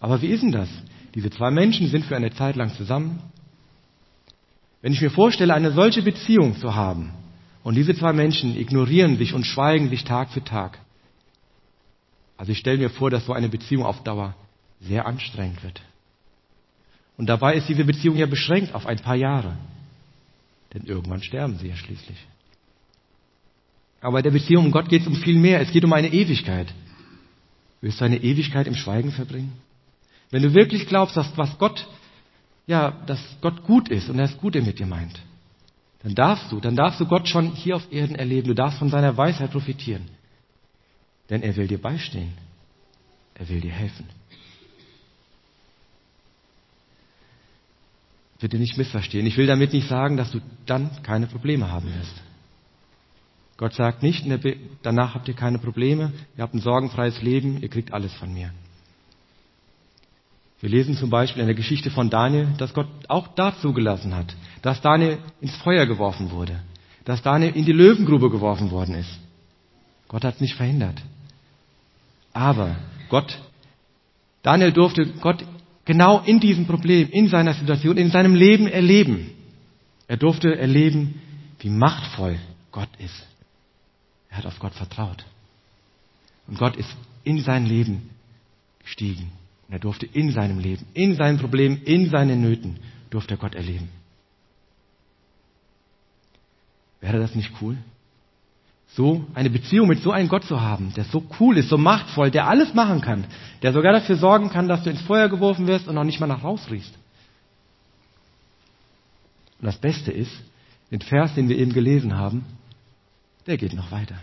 Aber 0.00 0.22
wie 0.22 0.28
ist 0.28 0.42
denn 0.42 0.52
das? 0.52 0.68
diese 1.14 1.30
zwei 1.30 1.50
Menschen 1.50 1.88
sind 1.88 2.04
für 2.04 2.16
eine 2.16 2.30
Zeit 2.30 2.56
lang 2.56 2.72
zusammen. 2.74 3.20
Wenn 4.82 4.92
ich 4.92 5.00
mir 5.00 5.10
vorstelle, 5.10 5.54
eine 5.54 5.72
solche 5.72 6.02
Beziehung 6.02 6.56
zu 6.56 6.74
haben 6.74 7.12
und 7.64 7.74
diese 7.74 7.94
zwei 7.94 8.12
Menschen 8.12 8.56
ignorieren 8.56 9.16
sich 9.16 9.34
und 9.34 9.44
schweigen 9.44 9.88
sich 9.88 10.04
Tag 10.04 10.30
für 10.30 10.44
Tag. 10.44 10.78
Also 12.36 12.52
ich 12.52 12.58
stelle 12.58 12.78
mir 12.78 12.90
vor, 12.90 13.10
dass 13.10 13.26
so 13.26 13.32
eine 13.32 13.48
Beziehung 13.48 13.84
auf 13.84 14.04
Dauer 14.04 14.34
sehr 14.80 15.06
anstrengend 15.06 15.62
wird. 15.64 15.82
Und 17.18 17.26
dabei 17.26 17.56
ist 17.56 17.68
diese 17.68 17.84
Beziehung 17.84 18.16
ja 18.16 18.26
beschränkt 18.26 18.74
auf 18.74 18.86
ein 18.86 19.00
paar 19.00 19.16
Jahre. 19.16 19.56
Denn 20.72 20.84
irgendwann 20.84 21.22
sterben 21.22 21.58
sie 21.58 21.68
ja 21.68 21.76
schließlich. 21.76 22.16
Aber 24.00 24.12
bei 24.12 24.22
der 24.22 24.30
Beziehung 24.30 24.66
um 24.66 24.70
Gott 24.70 24.88
geht 24.88 25.02
es 25.02 25.08
um 25.08 25.16
viel 25.16 25.36
mehr. 25.36 25.60
Es 25.60 25.72
geht 25.72 25.84
um 25.84 25.92
eine 25.92 26.12
Ewigkeit. 26.12 26.72
Willst 27.80 28.00
du 28.00 28.04
eine 28.04 28.22
Ewigkeit 28.22 28.68
im 28.68 28.74
Schweigen 28.74 29.10
verbringen? 29.10 29.52
Wenn 30.30 30.42
du 30.42 30.54
wirklich 30.54 30.86
glaubst, 30.86 31.16
dass 31.16 31.36
was 31.36 31.58
Gott, 31.58 31.86
ja, 32.66 32.92
dass 33.06 33.20
Gott 33.40 33.64
gut 33.64 33.88
ist 33.88 34.08
und 34.08 34.18
er 34.18 34.28
das 34.28 34.38
Gute 34.38 34.62
mit 34.62 34.78
dir 34.78 34.86
meint, 34.86 35.20
dann 36.04 36.14
darfst 36.14 36.52
du, 36.52 36.60
dann 36.60 36.76
darfst 36.76 37.00
du 37.00 37.06
Gott 37.06 37.26
schon 37.26 37.52
hier 37.52 37.74
auf 37.74 37.92
Erden 37.92 38.14
erleben. 38.14 38.46
Du 38.46 38.54
darfst 38.54 38.78
von 38.78 38.90
seiner 38.90 39.16
Weisheit 39.16 39.50
profitieren. 39.50 40.08
Denn 41.30 41.42
er 41.42 41.56
will 41.56 41.66
dir 41.66 41.80
beistehen. 41.80 42.32
Er 43.34 43.48
will 43.48 43.60
dir 43.60 43.72
helfen. 43.72 44.06
Bitte 48.40 48.58
nicht 48.58 48.78
missverstehen. 48.78 49.26
Ich 49.26 49.36
will 49.36 49.46
damit 49.46 49.72
nicht 49.72 49.88
sagen, 49.88 50.16
dass 50.16 50.30
du 50.30 50.40
dann 50.66 50.90
keine 51.02 51.26
Probleme 51.26 51.70
haben 51.70 51.92
wirst. 51.92 52.14
Gott 53.56 53.74
sagt 53.74 54.04
nicht, 54.04 54.24
danach 54.82 55.14
habt 55.14 55.26
ihr 55.26 55.34
keine 55.34 55.58
Probleme, 55.58 56.12
ihr 56.36 56.42
habt 56.42 56.54
ein 56.54 56.60
sorgenfreies 56.60 57.20
Leben, 57.22 57.60
ihr 57.60 57.68
kriegt 57.68 57.92
alles 57.92 58.14
von 58.14 58.32
mir. 58.32 58.52
Wir 60.60 60.70
lesen 60.70 60.96
zum 60.96 61.10
Beispiel 61.10 61.40
in 61.40 61.48
der 61.48 61.56
Geschichte 61.56 61.90
von 61.90 62.08
Daniel, 62.08 62.48
dass 62.58 62.72
Gott 62.72 62.88
auch 63.08 63.28
da 63.34 63.56
zugelassen 63.60 64.14
hat, 64.14 64.34
dass 64.62 64.80
Daniel 64.80 65.18
ins 65.40 65.56
Feuer 65.56 65.86
geworfen 65.86 66.30
wurde, 66.30 66.60
dass 67.04 67.22
Daniel 67.22 67.54
in 67.56 67.64
die 67.64 67.72
Löwengrube 67.72 68.30
geworfen 68.30 68.70
worden 68.70 68.94
ist. 68.94 69.18
Gott 70.06 70.24
hat 70.24 70.36
es 70.36 70.40
nicht 70.40 70.54
verhindert. 70.54 71.02
Aber 72.32 72.76
Gott, 73.08 73.40
Daniel 74.42 74.72
durfte 74.72 75.06
Gott 75.20 75.44
genau 75.88 76.20
in 76.20 76.38
diesem 76.38 76.66
Problem, 76.66 77.08
in 77.08 77.28
seiner 77.28 77.54
Situation, 77.54 77.96
in 77.96 78.10
seinem 78.10 78.34
Leben 78.34 78.66
erleben. 78.66 79.30
Er 80.06 80.18
durfte 80.18 80.54
erleben, 80.54 81.14
wie 81.60 81.70
machtvoll 81.70 82.38
Gott 82.70 82.90
ist. 82.98 83.26
Er 84.28 84.36
hat 84.36 84.46
auf 84.46 84.58
Gott 84.58 84.74
vertraut. 84.74 85.24
Und 86.46 86.58
Gott 86.58 86.76
ist 86.76 86.94
in 87.24 87.40
sein 87.40 87.64
Leben 87.64 88.10
gestiegen. 88.84 89.32
Und 89.66 89.72
er 89.72 89.78
durfte 89.78 90.04
in 90.04 90.30
seinem 90.30 90.58
Leben, 90.58 90.84
in 90.92 91.14
seinen 91.14 91.38
Problemen, 91.38 91.82
in 91.84 92.10
seinen 92.10 92.42
Nöten, 92.42 92.80
durfte 93.08 93.34
er 93.34 93.38
Gott 93.38 93.54
erleben. 93.54 93.88
Wäre 97.00 97.18
das 97.18 97.34
nicht 97.34 97.50
cool? 97.62 97.78
So 98.88 99.24
eine 99.34 99.50
Beziehung 99.50 99.88
mit 99.88 100.02
so 100.02 100.10
einem 100.10 100.28
Gott 100.28 100.44
zu 100.44 100.60
haben, 100.60 100.92
der 100.94 101.04
so 101.04 101.22
cool 101.38 101.58
ist, 101.58 101.68
so 101.68 101.78
machtvoll, 101.78 102.30
der 102.30 102.48
alles 102.48 102.74
machen 102.74 103.00
kann, 103.00 103.24
der 103.62 103.72
sogar 103.72 103.92
dafür 103.92 104.16
sorgen 104.16 104.50
kann, 104.50 104.66
dass 104.66 104.82
du 104.82 104.90
ins 104.90 105.02
Feuer 105.02 105.28
geworfen 105.28 105.66
wirst 105.66 105.88
und 105.88 105.94
noch 105.94 106.04
nicht 106.04 106.20
mal 106.20 106.26
nach 106.26 106.42
Haus 106.42 106.70
riechst. 106.70 106.94
Und 109.60 109.66
das 109.66 109.76
Beste 109.76 110.10
ist, 110.10 110.32
den 110.90 111.00
Vers, 111.00 111.34
den 111.34 111.48
wir 111.48 111.58
eben 111.58 111.72
gelesen 111.72 112.16
haben, 112.16 112.44
der 113.46 113.58
geht 113.58 113.74
noch 113.74 113.92
weiter. 113.92 114.18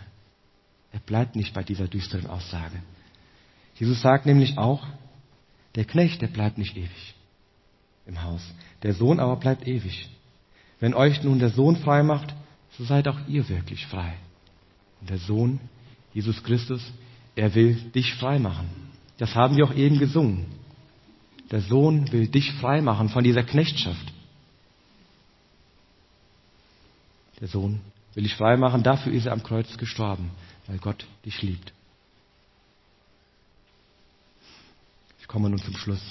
Er 0.92 1.00
bleibt 1.00 1.36
nicht 1.36 1.54
bei 1.54 1.64
dieser 1.64 1.88
düsteren 1.88 2.28
Aussage. 2.28 2.82
Jesus 3.76 4.02
sagt 4.02 4.26
nämlich 4.26 4.58
auch, 4.58 4.86
der 5.76 5.86
Knecht, 5.86 6.22
der 6.22 6.28
bleibt 6.28 6.58
nicht 6.58 6.76
ewig 6.78 7.16
im 8.06 8.24
Haus. 8.24 8.42
Der 8.84 8.94
Sohn 8.94 9.20
aber 9.20 9.36
bleibt 9.36 9.68
ewig. 9.68 10.10
Wenn 10.80 10.94
euch 10.94 11.24
nun 11.24 11.40
der 11.40 11.50
Sohn 11.50 11.76
frei 11.78 12.04
macht, 12.04 12.34
so 12.78 12.84
seid 12.84 13.08
auch 13.08 13.18
ihr 13.28 13.48
wirklich 13.50 13.86
frei. 13.88 14.14
Der 15.02 15.18
Sohn, 15.18 15.60
Jesus 16.14 16.44
Christus, 16.44 16.82
er 17.36 17.54
will 17.54 17.76
dich 17.94 18.14
frei 18.16 18.40
machen. 18.40 18.70
Das 19.18 19.36
haben 19.36 19.58
wir 19.58 19.66
auch 19.66 19.74
eben 19.74 20.00
gesungen. 20.00 20.46
Der 21.52 21.62
Sohn 21.62 22.12
will 22.12 22.28
dich 22.28 22.52
frei 22.54 22.82
machen 22.82 23.10
von 23.10 23.24
dieser 23.24 23.44
Knechtschaft. 23.44 24.14
Der 27.40 27.48
Sohn 27.48 27.82
will 28.14 28.24
dich 28.24 28.36
frei 28.36 28.58
machen. 28.58 28.84
Dafür 28.84 29.14
ist 29.14 29.26
er 29.26 29.34
am 29.34 29.44
Kreuz 29.44 29.78
gestorben, 29.78 30.32
weil 30.68 30.78
Gott 30.80 31.06
dich 31.26 31.42
liebt. 31.42 31.74
Ich 35.20 35.28
komme 35.28 35.50
nun 35.50 35.60
zum 35.60 35.76
Schluss. 35.76 36.02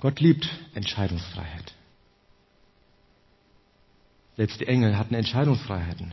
Gott 0.00 0.20
liebt 0.20 0.48
Entscheidungsfreiheit. 0.74 1.74
Selbst 4.40 4.58
die 4.58 4.68
Engel 4.68 4.96
hatten 4.96 5.12
Entscheidungsfreiheiten. 5.12 6.12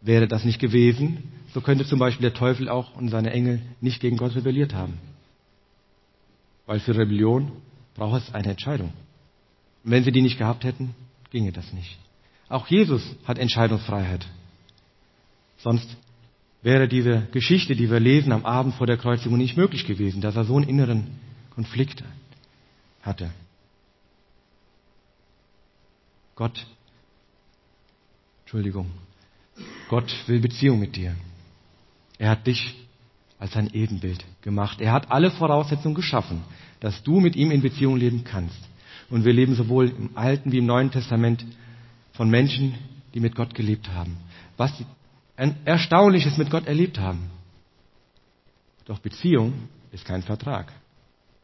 Wäre 0.00 0.26
das 0.26 0.44
nicht 0.44 0.58
gewesen, 0.58 1.22
so 1.54 1.60
könnte 1.60 1.84
zum 1.84 2.00
Beispiel 2.00 2.28
der 2.28 2.34
Teufel 2.34 2.68
auch 2.68 2.96
und 2.96 3.10
seine 3.10 3.30
Engel 3.30 3.62
nicht 3.80 4.00
gegen 4.00 4.16
Gott 4.16 4.34
rebelliert 4.34 4.74
haben. 4.74 4.98
Weil 6.66 6.80
für 6.80 6.96
Rebellion 6.96 7.52
braucht 7.94 8.24
es 8.24 8.34
eine 8.34 8.48
Entscheidung. 8.48 8.92
Und 9.84 9.92
wenn 9.92 10.02
sie 10.02 10.10
die 10.10 10.20
nicht 10.20 10.36
gehabt 10.36 10.64
hätten, 10.64 10.96
ginge 11.30 11.52
das 11.52 11.72
nicht. 11.72 11.96
Auch 12.48 12.66
Jesus 12.66 13.04
hat 13.24 13.38
Entscheidungsfreiheit. 13.38 14.26
Sonst 15.58 15.96
wäre 16.62 16.88
diese 16.88 17.28
Geschichte, 17.30 17.76
die 17.76 17.88
wir 17.88 18.00
lesen 18.00 18.32
am 18.32 18.44
Abend 18.46 18.74
vor 18.74 18.88
der 18.88 18.96
Kreuzigung, 18.96 19.38
nicht 19.38 19.56
möglich 19.56 19.86
gewesen, 19.86 20.20
dass 20.20 20.34
er 20.34 20.44
so 20.44 20.56
einen 20.56 20.68
inneren 20.68 21.06
Konflikt 21.50 22.02
hatte. 23.02 23.30
Gott, 26.34 26.66
Entschuldigung, 28.48 28.86
Gott 29.90 30.10
will 30.26 30.40
Beziehung 30.40 30.78
mit 30.80 30.96
dir. 30.96 31.14
Er 32.16 32.30
hat 32.30 32.46
dich 32.46 32.76
als 33.38 33.52
sein 33.52 33.68
Ebenbild 33.74 34.24
gemacht. 34.40 34.80
Er 34.80 34.92
hat 34.92 35.12
alle 35.12 35.30
Voraussetzungen 35.30 35.94
geschaffen, 35.94 36.40
dass 36.80 37.02
du 37.02 37.20
mit 37.20 37.36
ihm 37.36 37.50
in 37.50 37.60
Beziehung 37.60 37.98
leben 37.98 38.24
kannst. 38.24 38.58
Und 39.10 39.26
wir 39.26 39.34
leben 39.34 39.54
sowohl 39.54 39.90
im 39.90 40.16
Alten 40.16 40.50
wie 40.50 40.60
im 40.60 40.64
Neuen 40.64 40.90
Testament 40.90 41.44
von 42.12 42.30
Menschen, 42.30 42.74
die 43.12 43.20
mit 43.20 43.34
Gott 43.34 43.54
gelebt 43.54 43.90
haben. 43.90 44.16
Was 44.56 44.72
ein 45.36 45.56
Erstaunliches 45.66 46.38
mit 46.38 46.50
Gott 46.50 46.66
erlebt 46.66 46.98
haben. 46.98 47.28
Doch 48.86 48.98
Beziehung 48.98 49.68
ist 49.92 50.06
kein 50.06 50.22
Vertrag. 50.22 50.72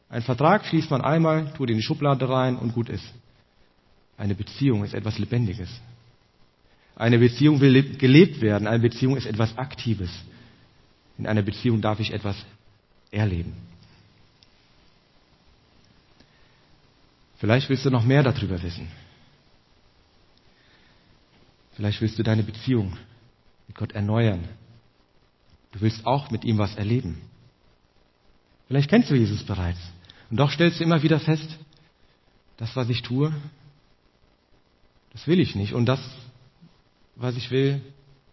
Ein 0.09 0.23
Vertrag 0.23 0.65
schließt 0.65 0.91
man 0.91 1.03
einmal, 1.03 1.53
tut 1.53 1.69
in 1.69 1.77
die 1.77 1.83
Schublade 1.83 2.27
rein 2.27 2.57
und 2.57 2.73
gut 2.73 2.89
ist. 2.89 3.05
Eine 4.17 4.35
Beziehung 4.35 4.85
ist 4.85 4.95
etwas 4.95 5.19
Lebendiges. 5.19 5.69
Eine 6.97 7.19
Beziehung 7.19 7.61
will 7.61 7.97
gelebt 7.97 8.41
werden. 8.41 8.69
Eine 8.69 8.81
Beziehung 8.81 9.17
ist 9.17 9.27
etwas 9.27 9.57
Aktives. 9.59 10.11
In 11.19 11.27
einer 11.27 11.43
Beziehung 11.43 11.81
darf 11.81 12.01
ich 12.01 12.13
etwas 12.13 12.37
erleben. 13.11 13.55
Vielleicht 17.39 17.69
willst 17.69 17.85
du 17.85 17.91
noch 17.91 18.05
mehr 18.05 18.23
darüber 18.23 18.63
wissen. 18.63 18.89
Vielleicht 21.75 22.01
willst 22.01 22.19
du 22.19 22.23
deine 22.23 22.43
Beziehung 22.43 22.97
mit 23.67 23.77
Gott 23.77 23.93
erneuern. 23.93 24.49
Du 25.73 25.81
willst 25.81 26.07
auch 26.07 26.31
mit 26.31 26.45
ihm 26.45 26.59
was 26.59 26.77
erleben. 26.77 27.21
Vielleicht 28.69 28.89
kennst 28.89 29.11
du 29.11 29.15
Jesus 29.15 29.43
bereits. 29.43 29.81
Und 30.31 30.39
doch 30.39 30.51
stellst 30.51 30.81
du 30.81 30.85
immer 30.85 31.03
wieder 31.03 31.21
fest, 31.21 31.59
das, 32.57 32.75
was 32.77 32.89
ich 32.89 33.03
tue, 33.03 33.35
das 35.13 35.27
will 35.27 35.41
ich 35.41 35.55
nicht. 35.55 35.75
Und 35.75 35.87
das, 35.87 36.01
was 37.17 37.37
ich 37.37 37.51
will, 37.51 37.81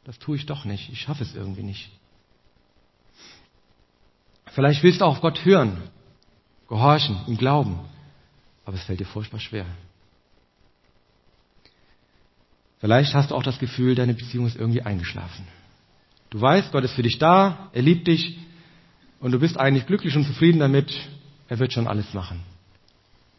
das 0.04 0.18
tue 0.20 0.36
ich 0.36 0.46
doch 0.46 0.66
nicht. 0.66 0.90
Ich 0.92 1.02
schaffe 1.02 1.24
es 1.24 1.36
irgendwie 1.36 1.64
nicht. 1.64 1.90
Vielleicht 4.48 4.84
willst 4.84 5.02
du 5.02 5.06
auch 5.06 5.16
auf 5.16 5.22
Gott 5.22 5.46
hören, 5.46 5.82
gehorchen, 6.68 7.18
ihm 7.28 7.38
glauben 7.38 7.80
aber 8.66 8.78
es 8.78 8.84
fällt 8.84 9.00
dir 9.00 9.06
furchtbar 9.06 9.40
schwer. 9.40 9.66
Vielleicht 12.80 13.14
hast 13.14 13.32
du 13.32 13.36
auch 13.36 13.44
das 13.44 13.60
Gefühl, 13.60 13.96
deine 13.96 14.14
Beziehung 14.14 14.48
ist 14.48 14.56
irgendwie 14.56 14.82
eingeschlafen. 14.82 15.46
Du 16.30 16.40
weißt, 16.40 16.72
Gott 16.72 16.84
ist 16.84 16.94
für 16.94 17.04
dich 17.04 17.20
da, 17.20 17.70
er 17.74 17.82
liebt 17.82 18.08
dich 18.08 18.40
und 19.20 19.32
du 19.32 19.40
bist 19.40 19.58
eigentlich 19.58 19.86
glücklich 19.86 20.16
und 20.16 20.24
zufrieden 20.24 20.60
damit, 20.60 20.92
er 21.48 21.60
wird 21.60 21.74
schon 21.74 21.88
alles 21.88 22.14
machen. 22.14 22.42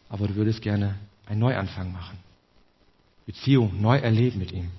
Aber 0.09 0.29
du 0.29 0.35
würdest 0.35 0.61
gerne 0.61 0.97
einen 1.27 1.41
Neuanfang 1.41 1.93
machen. 1.93 2.19
Beziehung 3.25 3.81
neu 3.81 3.97
erleben 3.97 4.39
mit 4.39 4.53
ihm. 4.53 4.71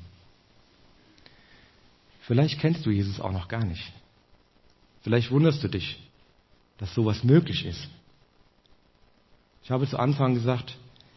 Vielleicht 2.25 2.59
kennst 2.59 2.85
du 2.85 2.89
Jesus 2.89 3.19
auch 3.19 3.31
noch 3.31 3.47
gar 3.47 3.65
nicht. 3.65 3.91
Vielleicht 5.01 5.31
wunderst 5.31 5.63
du 5.63 5.67
dich, 5.67 5.99
dass 6.77 6.93
sowas 6.93 7.23
möglich 7.23 7.65
ist. 7.65 7.87
Ich 9.63 9.71
habe 9.71 9.87
zu 9.87 9.97
Anfang 9.97 10.33
gesagt, 10.33 10.75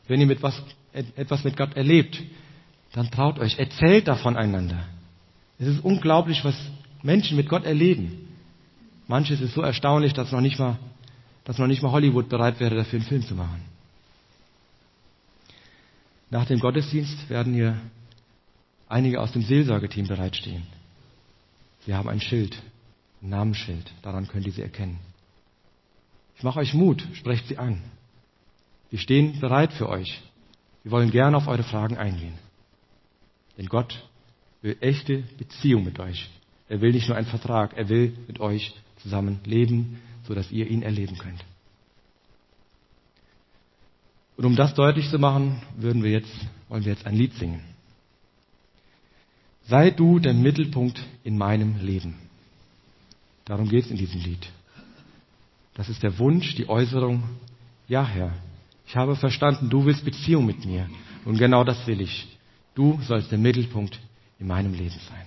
wenn 0.09 0.21
ihr 0.21 0.27
mit 0.27 0.43
was, 0.43 0.61
etwas 0.93 1.45
mit 1.45 1.57
Gott 1.57 1.77
erlebt, 1.77 2.21
dann 2.93 3.11
traut 3.11 3.39
euch, 3.39 3.59
erzählt 3.59 4.09
davon 4.09 4.37
einander. 4.37 4.87
Es 5.59 5.69
ist 5.69 5.85
unglaublich, 5.85 6.45
was 6.45 6.57
Menschen 7.03 7.37
mit 7.37 7.49
Gott 7.49 7.65
erleben. 7.65 8.29
Manches 9.07 9.41
ist 9.41 9.55
so 9.55 9.63
erstaunlich, 9.63 10.13
dass 10.13 10.33
noch 10.33 10.41
nicht 10.41 10.59
mal, 10.59 10.79
dass 11.45 11.59
noch 11.59 11.67
nicht 11.67 11.83
mal 11.83 11.93
Hollywood 11.93 12.29
bereit 12.29 12.59
wäre, 12.59 12.75
dafür 12.75 12.99
einen 12.99 13.09
Film 13.09 13.23
zu 13.23 13.35
machen. 13.35 13.63
Nach 16.31 16.45
dem 16.47 16.59
Gottesdienst 16.59 17.31
werden 17.31 17.55
hier 17.55 17.81
einige 18.89 19.21
aus 19.21 19.33
dem 19.33 19.43
Seelsorgeteam 19.43 20.09
bereitstehen. 20.09 20.65
Sie 21.87 21.95
haben 21.95 22.09
ein 22.09 22.21
Schild, 22.21 22.61
ein 23.23 23.29
Namensschild, 23.29 23.93
daran 24.03 24.27
könnt 24.27 24.45
ihr 24.45 24.53
sie 24.53 24.63
erkennen. 24.63 24.99
Ich 26.37 26.43
mache 26.43 26.59
euch 26.59 26.75
Mut, 26.75 27.07
sprecht 27.15 27.47
sie 27.47 27.59
an. 27.59 27.81
Wir 28.91 28.99
stehen 28.99 29.39
bereit 29.41 29.73
für 29.73 29.89
euch. 29.89 30.21
Wir 30.83 30.91
wollen 30.93 31.13
gerne 31.13 31.37
auf 31.37 31.47
eure 31.47 31.63
Fragen 31.63 31.97
eingehen. 31.97 32.35
Denn 33.57 33.67
Gott 33.67 34.05
will 34.63 34.77
echte 34.81 35.23
Beziehung 35.39 35.85
mit 35.85 36.01
euch. 36.01 36.29
Er 36.69 36.81
will 36.81 36.93
nicht 36.93 37.09
nur 37.09 37.17
einen 37.17 37.27
Vertrag, 37.27 37.77
er 37.77 37.89
will 37.89 38.17
mit 38.27 38.41
euch 38.41 38.75
zusammen 38.99 39.39
leben, 39.45 40.01
sodass 40.27 40.51
ihr 40.51 40.69
ihn 40.69 40.83
erleben 40.83 41.17
könnt. 41.17 41.45
Und 44.37 44.45
um 44.45 44.57
das 44.57 44.75
deutlich 44.75 45.09
zu 45.09 45.19
machen, 45.19 45.63
würden 45.77 46.03
wir 46.03 46.11
jetzt, 46.11 46.35
wollen 46.69 46.85
wir 46.85 46.93
jetzt 46.93 47.07
ein 47.07 47.15
Lied 47.15 47.33
singen. 47.35 47.63
Sei 49.69 49.91
du 49.91 50.19
der 50.19 50.35
Mittelpunkt 50.35 51.03
in 51.25 51.37
meinem 51.37 51.81
Leben. 51.81 52.15
Darum 53.45 53.69
geht 53.69 53.85
es 53.85 53.91
in 53.91 53.97
diesem 53.97 54.21
Lied. 54.21 54.47
Das 55.75 55.89
ist 55.89 56.03
der 56.03 56.19
Wunsch, 56.19 56.55
die 56.55 56.69
Äußerung, 56.69 57.23
ja 57.89 58.05
Herr, 58.05 58.33
ich 58.87 58.97
habe 58.97 59.17
verstanden, 59.17 59.69
du 59.69 59.85
willst 59.85 60.05
Beziehung 60.05 60.47
mit 60.47 60.65
mir. 60.65 60.89
Und 61.25 61.39
genau 61.39 61.65
das 61.65 61.87
will 61.87 62.01
ich. 62.01 62.39
Du 62.75 63.01
sollst 63.03 63.31
der 63.33 63.39
Mittelpunkt 63.39 63.99
in 64.39 64.47
meinem 64.47 64.73
Leben 64.73 65.01
sein. 65.09 65.27